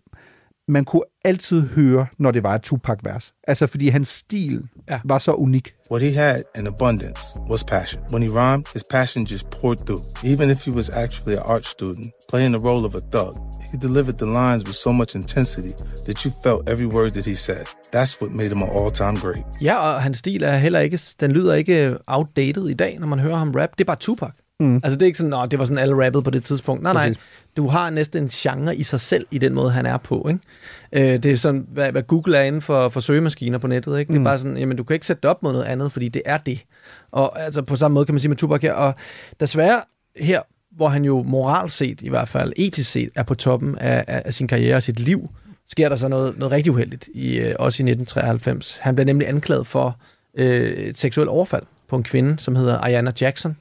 [0.68, 3.34] man kunne altid høre, når det var et Tupac-vers.
[3.48, 5.00] Altså, fordi hans stil ja.
[5.06, 5.74] var så unik.
[5.92, 8.02] What he had in abundance was passion.
[8.14, 10.02] When he rhymed, his passion just poured through.
[10.24, 13.38] Even if he was actually an art student, playing the role of a thug,
[13.72, 15.74] he delivered the lines with so much intensity
[16.06, 17.66] that you felt every word that he said.
[17.96, 19.46] That's what made him an all-time great.
[19.62, 23.20] Ja, og hans stil er heller ikke, den lyder ikke outdated i dag, når man
[23.20, 23.70] hører ham rap.
[23.72, 24.32] Det er bare Tupac.
[24.60, 24.76] Mm.
[24.76, 26.84] Altså det er ikke sådan, at det var sådan alle rappede på det tidspunkt.
[26.84, 27.14] Nej, nej.
[27.58, 30.28] Du har næsten en genre i sig selv i den måde, han er på.
[30.30, 31.14] Ikke?
[31.14, 34.00] Øh, det er sådan, hvad, hvad Google er inden for, for søgemaskiner på nettet.
[34.00, 34.10] Ikke?
[34.10, 34.24] Det er Mm.
[34.24, 36.38] bare sådan, jamen du kan ikke sætte det op mod noget andet, fordi det er
[36.38, 36.64] det.
[37.12, 38.74] Og altså på samme måde kan man sige med Tupac her.
[38.74, 38.96] Og
[39.40, 39.82] desværre
[40.18, 40.42] her,
[40.72, 44.22] hvor han jo moralt set, i hvert fald etisk set, er på toppen af, af,
[44.26, 45.30] af sin karriere og sit liv,
[45.70, 48.78] sker der så noget, noget rigtig uheldigt, i, øh, også i 1993.
[48.82, 49.98] Han bliver nemlig anklaget for
[50.38, 53.58] øh, et seksuelt overfald på en kvinde, som hedder Ayanna Jackson,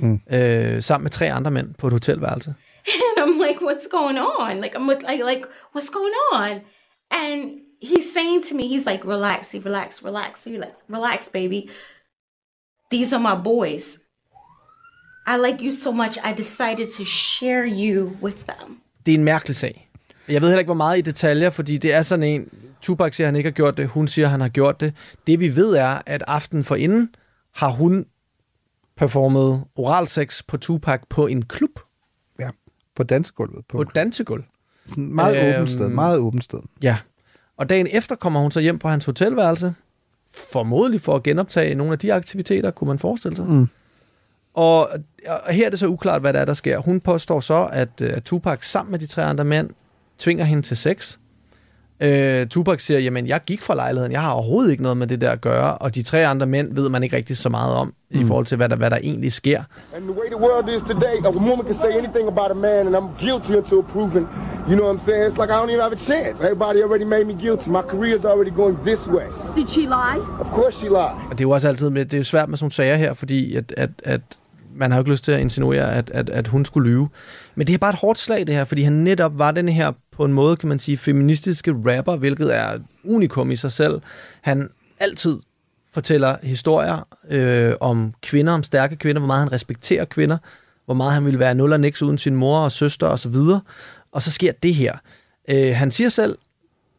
[0.00, 0.20] Mm.
[0.32, 2.54] øh, sammen med tre andre mænd på et hotelværelse.
[3.28, 4.60] I'm like, what's going on?
[4.60, 5.02] Like, I'm like,
[5.32, 6.52] like, what's going on?
[7.10, 7.38] And
[7.80, 11.60] he's saying to me, he's like, relax, relax, relax, relax, relax, baby.
[12.90, 13.86] These are my boys.
[15.26, 18.80] I like you so much, I decided to share you with them.
[19.06, 19.90] Det er en mærkelig sag.
[20.28, 22.48] Jeg ved heller ikke, hvor meget i detaljer, fordi det er sådan en...
[22.82, 23.88] Tupac siger, at han ikke har gjort det.
[23.88, 24.94] Hun siger, at han har gjort det.
[25.26, 27.14] Det vi ved er, at aften for inden
[27.54, 28.06] har hun
[28.96, 31.80] performet oralsex på Tupac på en klub.
[32.98, 33.64] På dansegulvet.
[33.68, 34.44] På et dansegulv.
[34.96, 36.58] Meget Øhm, åbent sted, meget åbent sted.
[36.82, 36.96] Ja.
[37.56, 39.74] Og dagen efter kommer hun så hjem på hans hotelværelse.
[40.34, 43.46] Formodentlig for at genoptage nogle af de aktiviteter, kunne man forestille sig.
[43.46, 43.68] Mm.
[44.54, 44.88] Og,
[45.26, 46.78] og her er det så uklart, hvad der er, der sker.
[46.78, 49.70] Hun påstår så, at, øh, at Tupac sammen med de tre andre mænd
[50.18, 51.18] tvinger hende til sex.
[52.00, 55.20] Øh, Tupac siger, jamen jeg gik fra lejligheden, jeg har overhovedet ikke noget med det
[55.20, 57.94] der at gøre, og de tre andre mænd ved man ikke rigtig så meget om,
[58.10, 58.20] mm.
[58.20, 59.62] i forhold til, hvad der, hvad der egentlig sker.
[59.96, 62.86] And the way the world is today, a woman can say anything about a man,
[62.86, 64.26] and I'm guilty until proven.
[64.68, 65.24] You know what I'm saying?
[65.28, 66.34] It's like I don't even have a chance.
[66.44, 67.70] Everybody already made me guilty.
[67.70, 69.26] My career's already going this way.
[69.56, 70.20] Did she lie?
[70.40, 71.14] Of course she lied.
[71.30, 72.96] Og det er jo også altid med, det er jo svært med sådan nogle sager
[72.96, 74.20] her, fordi at, at, at
[74.74, 77.08] man har jo ikke lyst til at insinuere, at, at, at hun skulle lyve.
[77.54, 79.92] Men det er bare et hårdt slag, det her, fordi han netop var den her,
[80.18, 84.00] på en måde kan man sige, feministiske rapper, hvilket er unikum i sig selv.
[84.40, 85.38] Han altid
[85.92, 90.38] fortæller historier øh, om kvinder, om stærke kvinder, hvor meget han respekterer kvinder,
[90.84, 93.12] hvor meget han ville være nul og niks uden sin mor og søster osv.
[93.12, 93.60] Og, så videre.
[94.12, 94.96] og så sker det her.
[95.48, 96.38] Øh, han siger selv,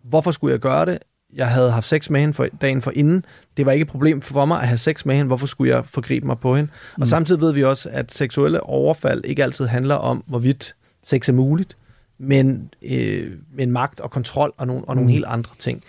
[0.03, 0.97] hvorfor skulle jeg gøre det?
[1.33, 3.25] Jeg havde haft sex med hende for, dagen for inden.
[3.57, 5.27] Det var ikke et problem for mig at have sex med hende.
[5.27, 6.71] Hvorfor skulle jeg forgribe mig på hende?
[6.97, 7.01] Mm.
[7.01, 11.33] Og samtidig ved vi også, at seksuelle overfald ikke altid handler om, hvorvidt sex er
[11.33, 11.77] muligt,
[12.19, 15.11] men, øh, men magt og kontrol og nogle, og nogle Mm.
[15.13, 15.81] helt andre ting.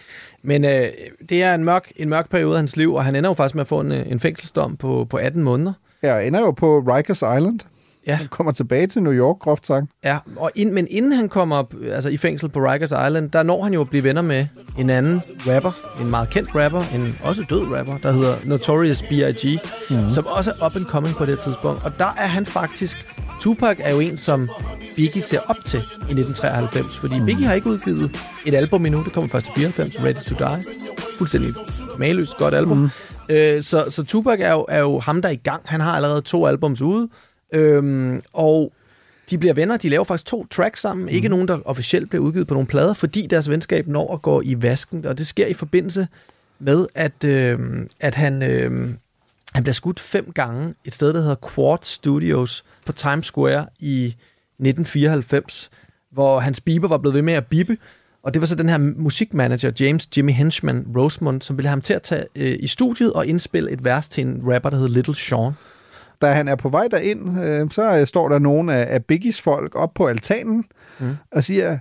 [0.43, 0.89] Men øh,
[1.29, 3.55] det er en mørk, en mørk periode af hans liv, og han ender jo faktisk
[3.55, 5.73] med at få en, øh, en fængselsdom på, på 18 måneder.
[6.03, 7.61] Ja, ender jo på Rikers Island.
[8.07, 8.15] Ja.
[8.15, 9.87] Han kommer tilbage til New York, groft sagt.
[10.05, 13.43] Ja, og ind, men inden han kommer op, altså i fængsel på Rikers Island, der
[13.43, 14.47] når han jo at blive venner med
[14.79, 19.61] en anden rapper, en meget kendt rapper, en også død rapper, der hedder Notorious B.I.G.,
[19.91, 20.11] mm.
[20.11, 21.85] som også er up and coming på det tidspunkt.
[21.85, 23.07] Og der er han faktisk,
[23.41, 24.49] Tupac er jo en, som
[24.97, 26.97] Biggie ser op til i 1993.
[26.97, 29.05] Fordi Biggie har ikke udgivet et album endnu.
[29.05, 30.63] Det kommer først i 94, Ready to Die.
[31.19, 31.55] Fuldstændig
[31.99, 32.79] maløst godt album.
[32.79, 32.91] Mm.
[33.29, 35.63] Øh, så, så Tupac er jo, er jo ham, der er i gang.
[35.65, 37.09] Han har allerede to albums ude.
[37.53, 38.73] Øhm, og
[39.31, 39.77] de bliver venner.
[39.77, 41.05] De laver faktisk to tracks sammen.
[41.05, 41.09] Mm.
[41.09, 44.43] Ikke nogen, der officielt bliver udgivet på nogle plader, fordi deres venskab når at gå
[44.45, 45.07] i vasken.
[45.07, 46.09] Og det sker i forbindelse
[46.59, 47.59] med, at, øh,
[48.01, 48.89] at han, øh,
[49.55, 54.07] han bliver skudt fem gange et sted, der hedder Quad Studios på Times Square i
[54.59, 55.71] 1994,
[56.11, 57.77] hvor hans biber var blevet ved med at bippe.
[58.23, 61.83] Og det var så den her musikmanager, James Jimmy Henchman Rosemond, som ville have ham
[61.83, 64.89] til at tage øh, i studiet og indspille et vers til en rapper, der hed
[64.89, 65.53] Little Sean.
[66.23, 69.41] Da han er på vej derind, øh, så øh, står der nogle af, af Biggies
[69.41, 70.65] folk op på altanen
[71.01, 71.17] mm.
[71.31, 71.79] og siger,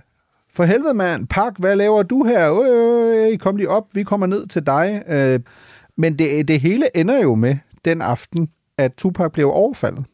[0.54, 2.54] for helvede mand, Park, hvad laver du her?
[2.54, 5.02] Øh, øh, kom lige op, vi kommer ned til dig.
[5.08, 5.40] Øh,
[5.96, 10.04] men det, det hele ender jo med den aften, at Tupac blev overfaldet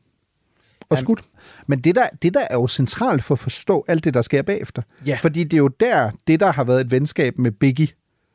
[0.89, 1.23] og skudt.
[1.67, 4.43] Men det der, det der er jo centralt for at forstå alt det, der sker
[4.43, 4.83] bagefter.
[5.07, 5.19] Ja.
[5.23, 7.89] Fordi det er jo der, det der har været et venskab med Biggie,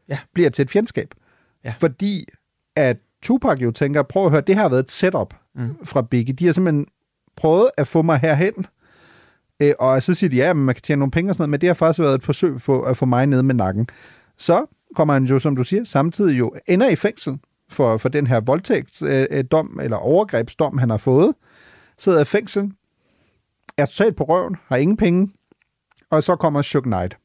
[0.09, 0.17] ja.
[0.33, 1.13] bliver til et fjendskab.
[1.63, 1.73] Ja.
[1.77, 2.25] Fordi
[2.75, 5.75] at Tupac jo tænker, prøv at høre, det har været et setup mm.
[5.85, 6.35] fra Biggie.
[6.35, 6.85] De har simpelthen
[7.35, 8.65] prøvet at få mig herhen,
[9.59, 11.61] øh, og så siger de, ja, man kan tjene nogle penge og sådan noget, men
[11.61, 13.87] det har faktisk været et forsøg på at få mig ned med nakken.
[14.37, 17.39] Så kommer han jo, som du siger, samtidig jo ender i fængsel
[17.69, 21.33] for, for den her voldtægtsdom, øh, eller overgrebsdom, han har fået.
[21.97, 22.71] Sidder i fængsel,
[23.77, 25.33] er totalt på røven, har ingen penge,
[26.09, 27.17] og så kommer Suge Knight.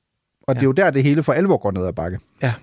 [0.42, 0.54] Og ja.
[0.54, 2.18] det er jo der, det hele for alvor går ned ad bakke.
[2.42, 2.54] Ja.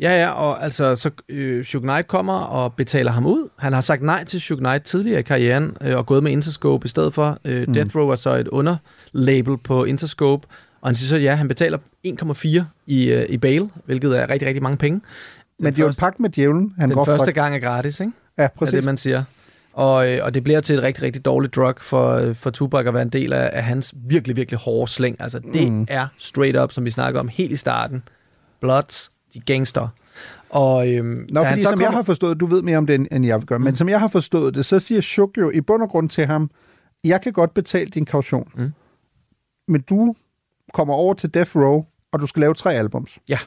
[0.00, 3.48] Ja, ja, og altså, så øh, Suge Knight kommer og betaler ham ud.
[3.58, 6.84] Han har sagt nej til Suge Knight tidligere i karrieren, øh, og gået med Interscope
[6.84, 7.38] i stedet for.
[7.44, 7.74] Øh, mm.
[7.74, 10.46] Death Row er så et underlabel på Interscope,
[10.80, 14.48] og han siger så, ja, han betaler 1,4 i, øh, i bail, hvilket er rigtig,
[14.48, 15.00] rigtig mange penge.
[15.00, 16.74] Den Men det er jo en pagt med djævlen.
[16.78, 18.12] Han den går første gang er gratis, ikke?
[18.38, 18.72] Ja, præcis.
[18.72, 19.24] Er det, man siger.
[19.72, 22.86] Og, øh, og det bliver til et rigtig, rigtig dårligt drug for, øh, for Tupac
[22.86, 25.16] at være en del af, af hans virkelig, virkelig hårde slæng.
[25.20, 25.86] Altså, det Mm.
[25.88, 28.02] er straight up, som vi snakker om helt i starten.
[28.60, 29.88] Bloods, de gangster.
[30.50, 33.08] Og, øhm, Nå, fordi så som jeg kommer- har forstået, du ved mere om det,
[33.12, 33.64] end jeg gør, mm.
[33.64, 36.26] men som jeg har forstået det, så siger Shuk jo i bund og grund til
[36.26, 36.50] ham,
[37.04, 38.72] jeg kan godt betale din kaution, mm.
[39.68, 40.14] men du
[40.74, 43.18] kommer over til Death Row, og du skal lave tre albums.
[43.28, 43.38] Ja.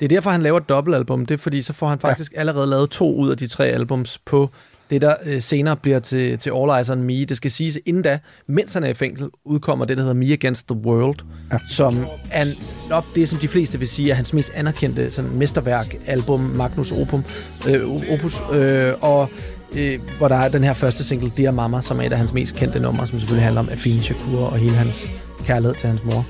[0.00, 1.26] Det er derfor, han laver et dobbeltalbum.
[1.26, 2.38] Det er fordi, så får han faktisk ja.
[2.38, 4.50] allerede lavet to ud af de tre albums på
[4.90, 7.24] det, der øh, senere bliver til, til All Eyes on Me.
[7.24, 10.32] Det skal siges, inden da, mens han er i fængsel, udkommer det, der hedder Me
[10.32, 11.18] Against the World,
[11.52, 11.58] ja.
[11.68, 12.44] som er
[12.90, 16.92] nok det, som de fleste vil sige er hans mest anerkendte sådan, mesterværk, album, Magnus
[16.92, 17.24] Opum,
[17.68, 19.30] øh, Opus, øh, og
[19.76, 22.32] øh, hvor der er den her første single, Dear Mama, som er et af hans
[22.32, 25.10] mest kendte numre, som selvfølgelig handler om Afine Shakur og hele hans
[25.44, 26.26] kærlighed til hans mor.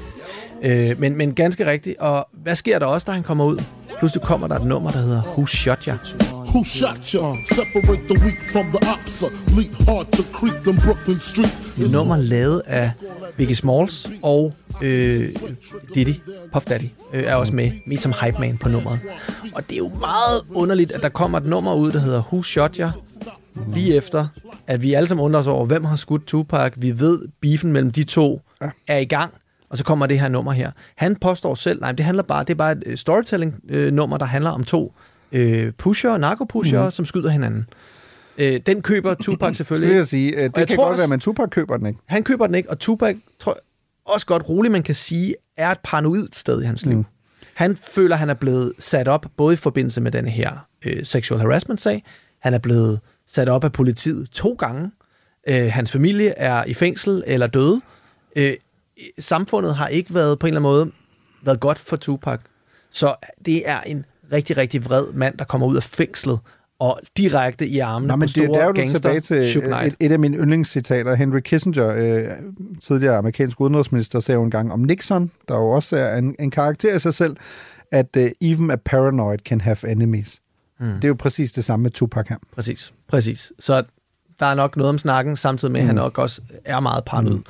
[0.65, 1.99] Øh, men, men ganske rigtigt.
[1.99, 3.63] Og hvad sker der også, da han kommer ud?
[3.99, 5.95] Pludselig kommer der et nummer, der hedder Who Shot Ya?
[6.33, 7.35] Who shot ya?
[7.55, 9.27] Separate the weak from the opsa.
[9.57, 11.81] Leap hard to creep them Brooklyn streets.
[11.81, 12.91] Et nummer lavet af
[13.37, 14.53] Biggie Smalls og
[14.83, 15.29] øh,
[15.95, 16.15] Diddy,
[16.53, 19.01] Puff Daddy, øh, er også med, med som hype man på nummeret.
[19.55, 22.43] Og det er jo meget underligt, at der kommer et nummer ud, der hedder Who
[22.43, 22.91] Shot Ya?
[23.75, 24.27] Lige efter,
[24.67, 26.73] at vi alle sammen undrer os over, hvem har skudt Tupac.
[26.77, 28.41] Vi ved, beefen mellem de to
[28.89, 29.35] er i gang.
[29.75, 30.71] Og så kommer det her nummer her.
[30.97, 34.51] Han påstår selv, nej, det handler bare, det er bare et øh, storytelling-nummer, der handler
[34.51, 34.95] om to
[35.33, 36.91] øh, pusher, narkopusher, mm.
[36.91, 37.67] som skyder hinanden.
[38.39, 39.89] Øh, den køber Tupac selvfølgelig.
[39.89, 41.99] Skulle jeg sige, øh, det jeg kan godt også- være, men Tupac køber den ikke.
[42.07, 43.59] Han køber den ikke, og Tupac, tror
[44.07, 46.97] også godt roligt, man kan sige, er et paranoid sted i hans liv.
[46.97, 47.05] Mm.
[47.55, 51.41] Han føler, han er blevet sat op, både i forbindelse med den her øh, sexual
[51.41, 52.05] harassment-sag,
[52.41, 54.91] han er blevet sat op af politiet to gange,
[55.49, 57.81] øh, hans familie er i fængsel eller døde.
[58.37, 58.55] Øh,
[59.19, 60.91] samfundet har ikke været på en eller anden måde
[61.43, 62.41] været godt for Tupac.
[62.91, 63.15] Så
[63.47, 66.39] det er en rigtig, rigtig vred mand, der kommer ud af fængslet
[66.79, 69.63] og direkte i armene Nå, men på det, store der er jo gangster, tilbage til
[69.63, 71.15] øh, et, et af mine yndlingscitater.
[71.15, 72.31] Henry Kissinger, øh,
[72.83, 76.51] tidligere amerikansk udenrigsminister, sagde jo en gang om Nixon, der jo også er en, en
[76.51, 77.37] karakter i sig selv,
[77.93, 80.41] at uh, even a paranoid can have enemies.
[80.81, 80.87] Mm.
[80.87, 82.37] Det er jo præcis det samme med Tupac her.
[82.55, 83.53] Præcis, præcis.
[83.59, 83.83] Så
[84.41, 86.01] der er nok noget om snakken, samtidig med, at han Mm.
[86.01, 87.37] nok også er meget paranoid.
[87.37, 87.45] Mm.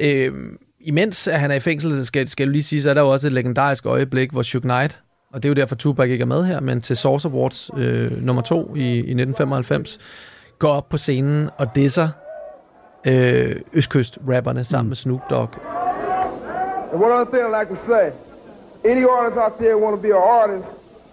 [0.00, 3.00] Øh, imens at han er i fængsel, skal, skal du lige sige, så er der
[3.00, 4.98] jo også et legendarisk øjeblik, hvor Suge Knight,
[5.32, 8.24] og det er jo derfor Tupac ikke er med her, men til Source Awards øh,
[8.24, 9.98] nummer to i, i 1995,
[10.58, 12.08] går op på scenen og disser
[13.04, 14.88] øh, Østkyst-rapperne sammen mm.
[14.88, 15.48] med Snoop Dogg.
[16.92, 18.10] And one other thing I'd like to say,
[18.84, 20.68] any artists out there want to be an artist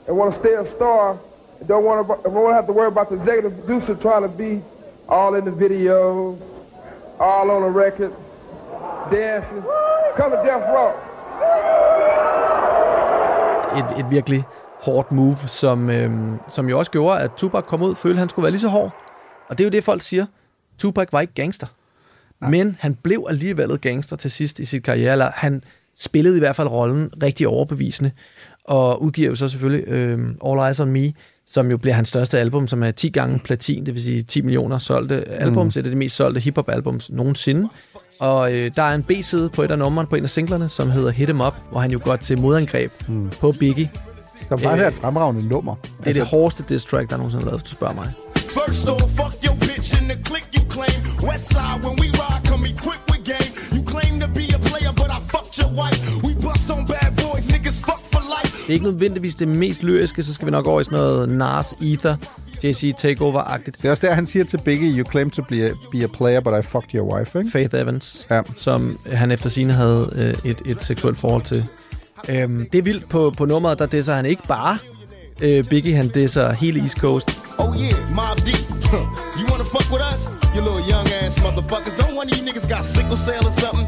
[0.08, 1.18] and want to stay a star
[1.60, 4.62] and don't want to, won't have to worry about the executive producer trying to be
[5.10, 6.40] all in the videos,
[7.20, 8.12] all on the record,
[9.12, 9.64] dancing.
[10.18, 10.92] Come to Death Row.
[13.78, 14.44] et, et virkelig
[14.82, 18.20] hårdt move, som, øhm, som jo også gjorde, at Tupac kom ud og følte, at
[18.20, 18.92] han skulle være lige så hård.
[19.50, 20.26] Og det er jo det, folk siger.
[20.78, 21.68] Tupac var ikke gangster.
[22.42, 22.50] Nej.
[22.50, 25.64] Men han blev alligevel gangster til sidst i sit karriere, eller han
[25.96, 28.12] spillede i hvert fald rollen rigtig overbevisende,
[28.64, 31.14] og udgiver jo så selvfølgelig øh, All Eyes on Me,
[31.48, 34.42] som jo bliver hans største album, som er 10 gange platin, det vil sige 10
[34.42, 35.80] millioner solgte albums, mm.
[35.80, 37.70] et af de mest solgte hiphop-albums nogensinde.
[38.20, 40.92] Og øh, der er en B-side på et af numrene på en af singlerne, som
[40.92, 43.30] hedder Hit 'em Up, hvor han jo går til modangreb mm.
[43.42, 43.90] på Biggie.
[44.50, 45.76] Der var øh, et fremragende nummer.
[45.76, 48.14] Det er altså, det hårdeste diss track, der nogensinde har lavet, hvis du spørger mig.
[48.36, 51.00] First off, fuck your bitch in the click you claim.
[51.30, 53.52] West side, when we ride, come equipped with game.
[53.76, 56.00] You claim to be a player, but I fucked your wife.
[56.26, 57.15] We bust on bad
[58.66, 61.30] Det er ikke nødvendigvis det mest lyriske, så skal vi nok over i sådan noget
[61.30, 62.16] Nas Ether,
[62.64, 63.78] JC Takeover-agtigt.
[63.82, 66.08] Det er også der, han siger til Biggie, you claim to be a, be a
[66.08, 67.52] player, but I fucked your wife, ikke?
[67.52, 68.42] Faith Evans, Ja.
[68.56, 71.66] som han efter sine havde øh, et, et seksuelt forhold til.
[72.30, 74.78] Øhm, det er vildt på, på nummeret, der disser han ikke bare
[75.44, 77.42] øh, Biggie, han disser hele East Coast.
[77.58, 78.70] Oh yeah, Mob Deep.
[79.40, 80.22] you wanna fuck with us?
[80.56, 81.94] You little young ass motherfuckers.
[82.02, 83.88] Don't one of you niggas got sickle cell or something.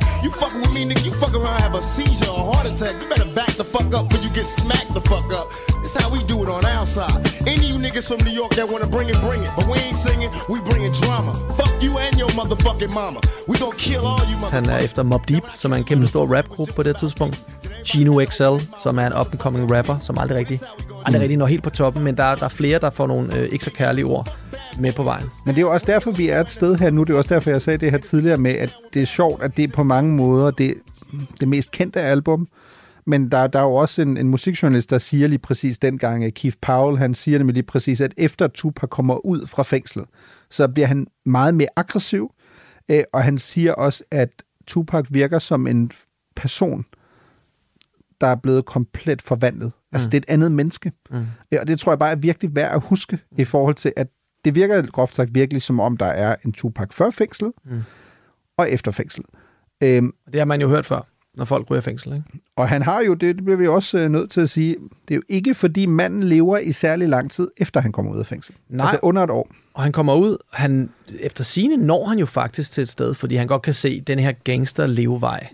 [0.78, 1.06] You fucking with me, nigga.
[1.06, 3.02] You fuck around, have a seizure or heart attack.
[3.02, 5.48] You better back the fuck up before you get smacked the fuck up.
[5.82, 7.48] This how we do it on our side.
[7.48, 9.50] Any of you niggas from New York that wanna bring it, bring it.
[9.56, 11.34] But we ain't singing, we bringing drama.
[11.58, 13.20] Fuck you and your motherfucking mama.
[13.48, 16.36] We gonna kill all you Han er efter Mob Deep, som er en kæmpe stor
[16.36, 17.46] rapgruppe på det tidspunkt.
[17.86, 20.60] Chino XL, som er en up-and-coming rapper, som aldrig rigtig,
[21.06, 23.50] aldrig rigtig når helt på toppen, men der, der er flere, der får nogle øh,
[23.52, 24.38] ikke så kærlige ord
[24.80, 25.24] med på vejen.
[25.46, 27.04] Men det er jo også derfor, vi er et sted her nu.
[27.04, 29.58] Det er også derfor, jeg sagde det her tidligere med, at det er sjovt, at
[29.58, 30.74] det er på mange måder det,
[31.40, 32.48] det mest kendte album.
[33.06, 36.34] Men der, der er jo også en, en musikjournalist, der siger lige præcis dengang, at
[36.34, 40.06] Keith Powell, han siger nemlig lige præcis, at efter Tupac kommer ud fra fængslet,
[40.50, 42.32] så bliver han meget mere aggressiv,
[42.92, 44.30] øh, og han siger også, at
[44.68, 45.92] Tupac virker som en
[46.36, 46.86] person,
[48.22, 49.72] der er blevet komplet forvandlet.
[49.92, 50.12] Altså, Mm.
[50.12, 50.92] det er et andet menneske.
[51.12, 51.26] Mm.
[51.52, 54.08] Ja, og det tror jeg bare er virkelig værd at huske i forhold til, at
[54.46, 57.82] det virker groft sagt virkelig som om, der er en Tupac før fængsel Mm.
[58.58, 59.24] og efter fængsel.
[59.84, 62.26] Øhm, Det har man jo hørt før, når folk ryger fængsel, ikke?
[62.56, 64.76] og han har jo, det, det bliver vi også øh, nødt til at sige,
[65.08, 68.20] det er jo ikke fordi manden lever i særlig lang tid, efter han kommer ud
[68.20, 68.56] af fængsel.
[68.70, 68.86] Nej.
[68.86, 69.48] Altså under et år.
[69.74, 73.36] Og han kommer ud, han, efter sine når han jo faktisk til et sted, fordi
[73.36, 75.48] han godt kan se, at den her gangster-levevej,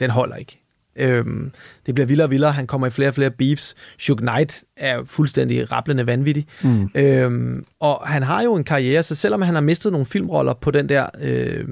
[0.00, 0.59] den holder ikke.
[0.96, 1.52] Øhm,
[1.86, 3.74] det bliver vildere og vildere, han kommer i flere og flere beefs.
[3.98, 6.46] Suge Knight er fuldstændig rablende vanvittig.
[6.62, 6.90] Mm.
[6.94, 10.70] Øhm, og han har jo en karriere, så selvom han har mistet nogle filmroller på
[10.70, 11.64] den der øh,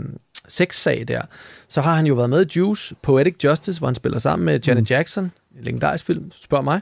[0.48, 1.22] sexsag der,
[1.68, 4.60] så har han jo været med i Juice, Poetic Justice, hvor han spiller sammen med
[4.66, 4.86] Janet Mm.
[4.90, 6.80] Jackson, en legendarisk film, spørg mig,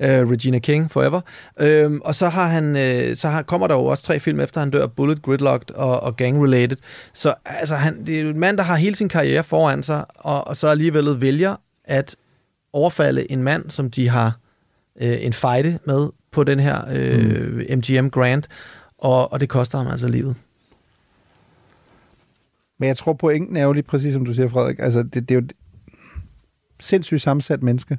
[0.00, 1.20] øh, Regina King, Forever.
[1.60, 4.60] Øhm, og så, har han, øh, så har, kommer der jo også tre film efter,
[4.60, 6.76] han dør, Bullet, Gridlocked og, og Gang Related.
[7.14, 10.04] Så altså, han, det er jo en mand, der har hele sin karriere foran sig,
[10.14, 11.56] og, og så alligevel vælger
[11.92, 12.16] at
[12.72, 14.38] overfalde en mand, som de har
[15.00, 17.78] øh, en fejde med på den her øh, mm.
[17.78, 18.42] MGM Grand,
[18.98, 20.36] og, og det koster ham altså livet.
[22.78, 24.78] Men jeg tror pointen er jo lige præcis, som du siger, Frederik.
[24.78, 25.52] Altså, det, det er jo et
[26.80, 27.98] sindssygt sammensat menneske.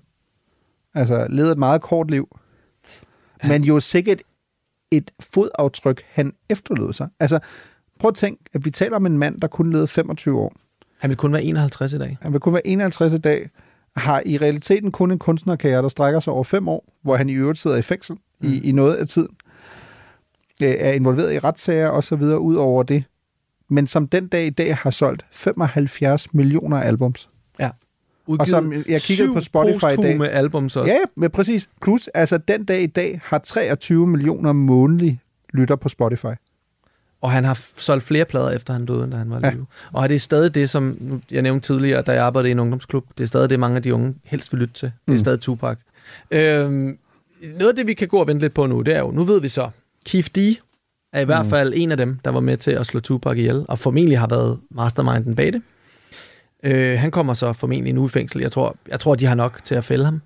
[0.93, 2.37] Altså, levede et meget kort liv.
[3.43, 4.21] Men jo sikkert
[4.91, 7.07] et fodaftryk, han efterlod sig.
[7.19, 7.39] Altså,
[7.99, 10.53] prøv at tænke, at vi taler om en mand, der kun levede 25 år.
[10.99, 12.17] Han vil kun være 51 i dag.
[12.21, 13.49] Han vil kun være 51 i dag.
[13.95, 17.33] Har i realiteten kun en kunstnerkarriere, der strækker sig over fem år, hvor han i
[17.33, 18.49] øvrigt sidder i fængsel mm.
[18.49, 19.29] i, i noget af tiden.
[20.63, 23.03] Øh, Er involveret i retssager og så videre ud over det.
[23.69, 27.29] Men som den dag i dag har solgt 75 millioner albums.
[27.59, 27.69] Ja.
[28.27, 30.17] Og som jeg kiggede på Spotify i dag.
[30.17, 30.91] med albums også.
[30.91, 31.69] Ja, men præcis.
[31.81, 35.19] Plus, altså den dag i dag har 23 millioner månedlige
[35.53, 36.33] lytter på Spotify.
[37.23, 39.49] Og han har solgt flere plader efter han døde, end da han var Ja.
[39.51, 39.65] live.
[39.93, 40.97] Og det er stadig det, som
[41.31, 43.05] jeg nævnte tidligere, da jeg arbejdede i en ungdomsklub.
[43.17, 44.85] Det er stadig det, mange af de unge helst vil lytte til.
[45.05, 45.17] Det er Mm.
[45.17, 45.77] stadig Tupac.
[46.31, 46.97] Øhm,
[47.57, 49.23] noget af det, vi kan gå og vente lidt på nu, det er jo, nu
[49.23, 49.69] ved vi så,
[50.05, 50.37] Keith D
[51.13, 51.49] er i hvert Mm.
[51.49, 54.27] fald en af dem, der var med til at slå Tupac ihjel, og formentlig har
[54.27, 55.61] været masterminden bag det.
[56.63, 58.41] Øh, han kommer så formentlig nu i fængsel.
[58.41, 60.21] Jeg tror, jeg tror, de har nok til at fælde ham.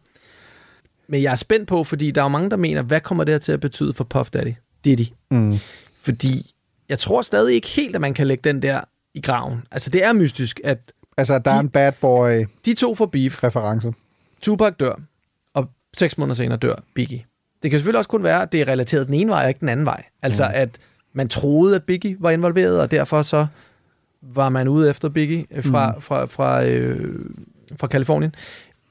[1.07, 3.33] Men jeg er spændt på, fordi der er jo mange, der mener, hvad kommer det
[3.33, 4.53] her til at betyde for Puff Daddy?
[4.85, 5.05] Diddy.
[5.31, 5.53] Mm.
[6.01, 6.53] Fordi
[6.89, 8.81] jeg tror stadig ikke helt, at man kan lægge den der
[9.13, 9.63] i graven.
[9.71, 13.43] Altså, det er mystisk, at Altså, der er en bad boy de to får beef.
[13.43, 13.93] reference.
[14.41, 14.93] Tupac dør,
[15.53, 17.23] og seks måneder senere dør Biggie.
[17.63, 19.59] Det kan selvfølgelig også kun være, at det er relateret den ene vej, og ikke
[19.59, 20.03] den anden vej.
[20.21, 20.51] Altså, mm.
[20.53, 20.69] at
[21.13, 23.47] man troede, at Biggie var involveret, og derfor så
[24.21, 26.01] var man ude efter Biggie øh, fra, mm.
[26.01, 27.25] fra, fra, øh,
[27.77, 28.35] fra Kalifornien.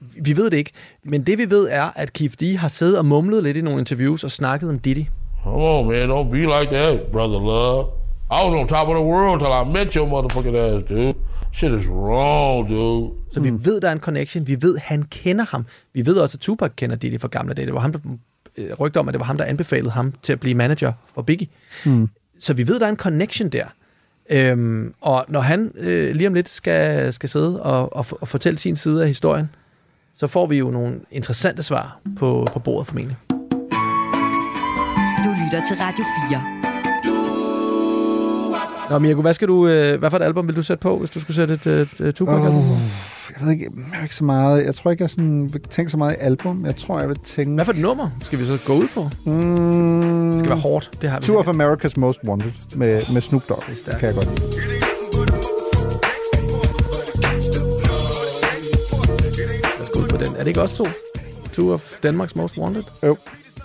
[0.00, 0.72] Vi ved det ikke,
[1.04, 3.78] men det vi ved er, at Keith D har siddet og mumlet lidt i nogle
[3.78, 5.04] interviews og snakket om Diddy.
[5.46, 6.08] Come on, man.
[6.08, 7.86] Don't be like that, brother love.
[8.30, 11.14] I was on top of the world till I met your motherfucking ass, dude.
[11.52, 13.10] Shit is wrong, dude.
[13.32, 14.46] Så vi ved, der er en connection.
[14.46, 15.66] Vi ved, han kender ham.
[15.92, 17.66] Vi ved også, at Tupac kender Diddy fra gamle dage.
[17.66, 17.98] Det var ham, der
[18.56, 21.22] øh, rygte om, at det var ham, der anbefalede ham til at blive manager for
[21.22, 21.48] Biggie.
[21.84, 22.08] Mm.
[22.40, 23.64] Så vi ved, der er en connection der.
[24.30, 28.58] Øhm, og når han øh, lige om lidt skal, skal sidde og, og, og fortælle
[28.58, 29.50] sin side af historien,
[30.16, 33.16] så får vi jo nogle interessante svar på, på bordet formentlig.
[35.46, 36.42] Lytter til Radio 4.
[38.90, 41.10] Nå, Mirko, hvad, skal du, øh, hvad for et album vil du sætte på, hvis
[41.10, 42.70] du skulle sætte et, et, et Tupac-album?
[42.70, 42.78] Oh,
[43.30, 44.64] jeg ved ikke, jeg har ikke så meget.
[44.64, 46.66] Jeg tror ikke, jeg sådan, vil tænke så meget i album.
[46.66, 47.54] Jeg tror, jeg vil tænke...
[47.54, 49.10] Hvad for et nummer skal vi så gå ud på?
[49.30, 50.90] Mm, det skal være hårdt.
[51.00, 53.62] Det har vi Two of America's Most Wanted med, med Snoop Dogg.
[53.86, 54.42] Det, kan jeg godt lide.
[59.78, 60.26] Lad os gå ud på den.
[60.26, 60.86] Er det ikke også to?
[61.52, 62.82] Two of Danmarks Most Wanted?
[63.02, 63.16] Jo.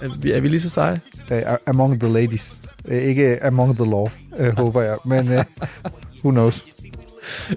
[0.02, 1.02] Er vi, er vi lige så seje?
[1.32, 1.38] Uh,
[1.68, 2.58] among the ladies.
[2.86, 4.08] Uh, ikke among the law,
[4.40, 4.98] uh, håber jeg.
[5.06, 5.44] Men uh,
[6.24, 6.66] who knows?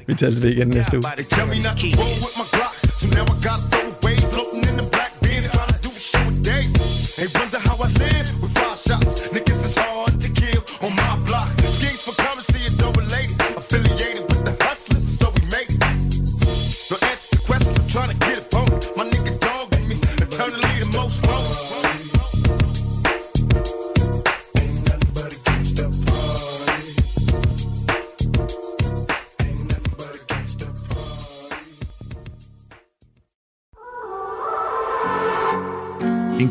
[0.07, 1.05] vi tales ved igen næste uge.
[7.17, 9.24] They wonder how I live with five shots.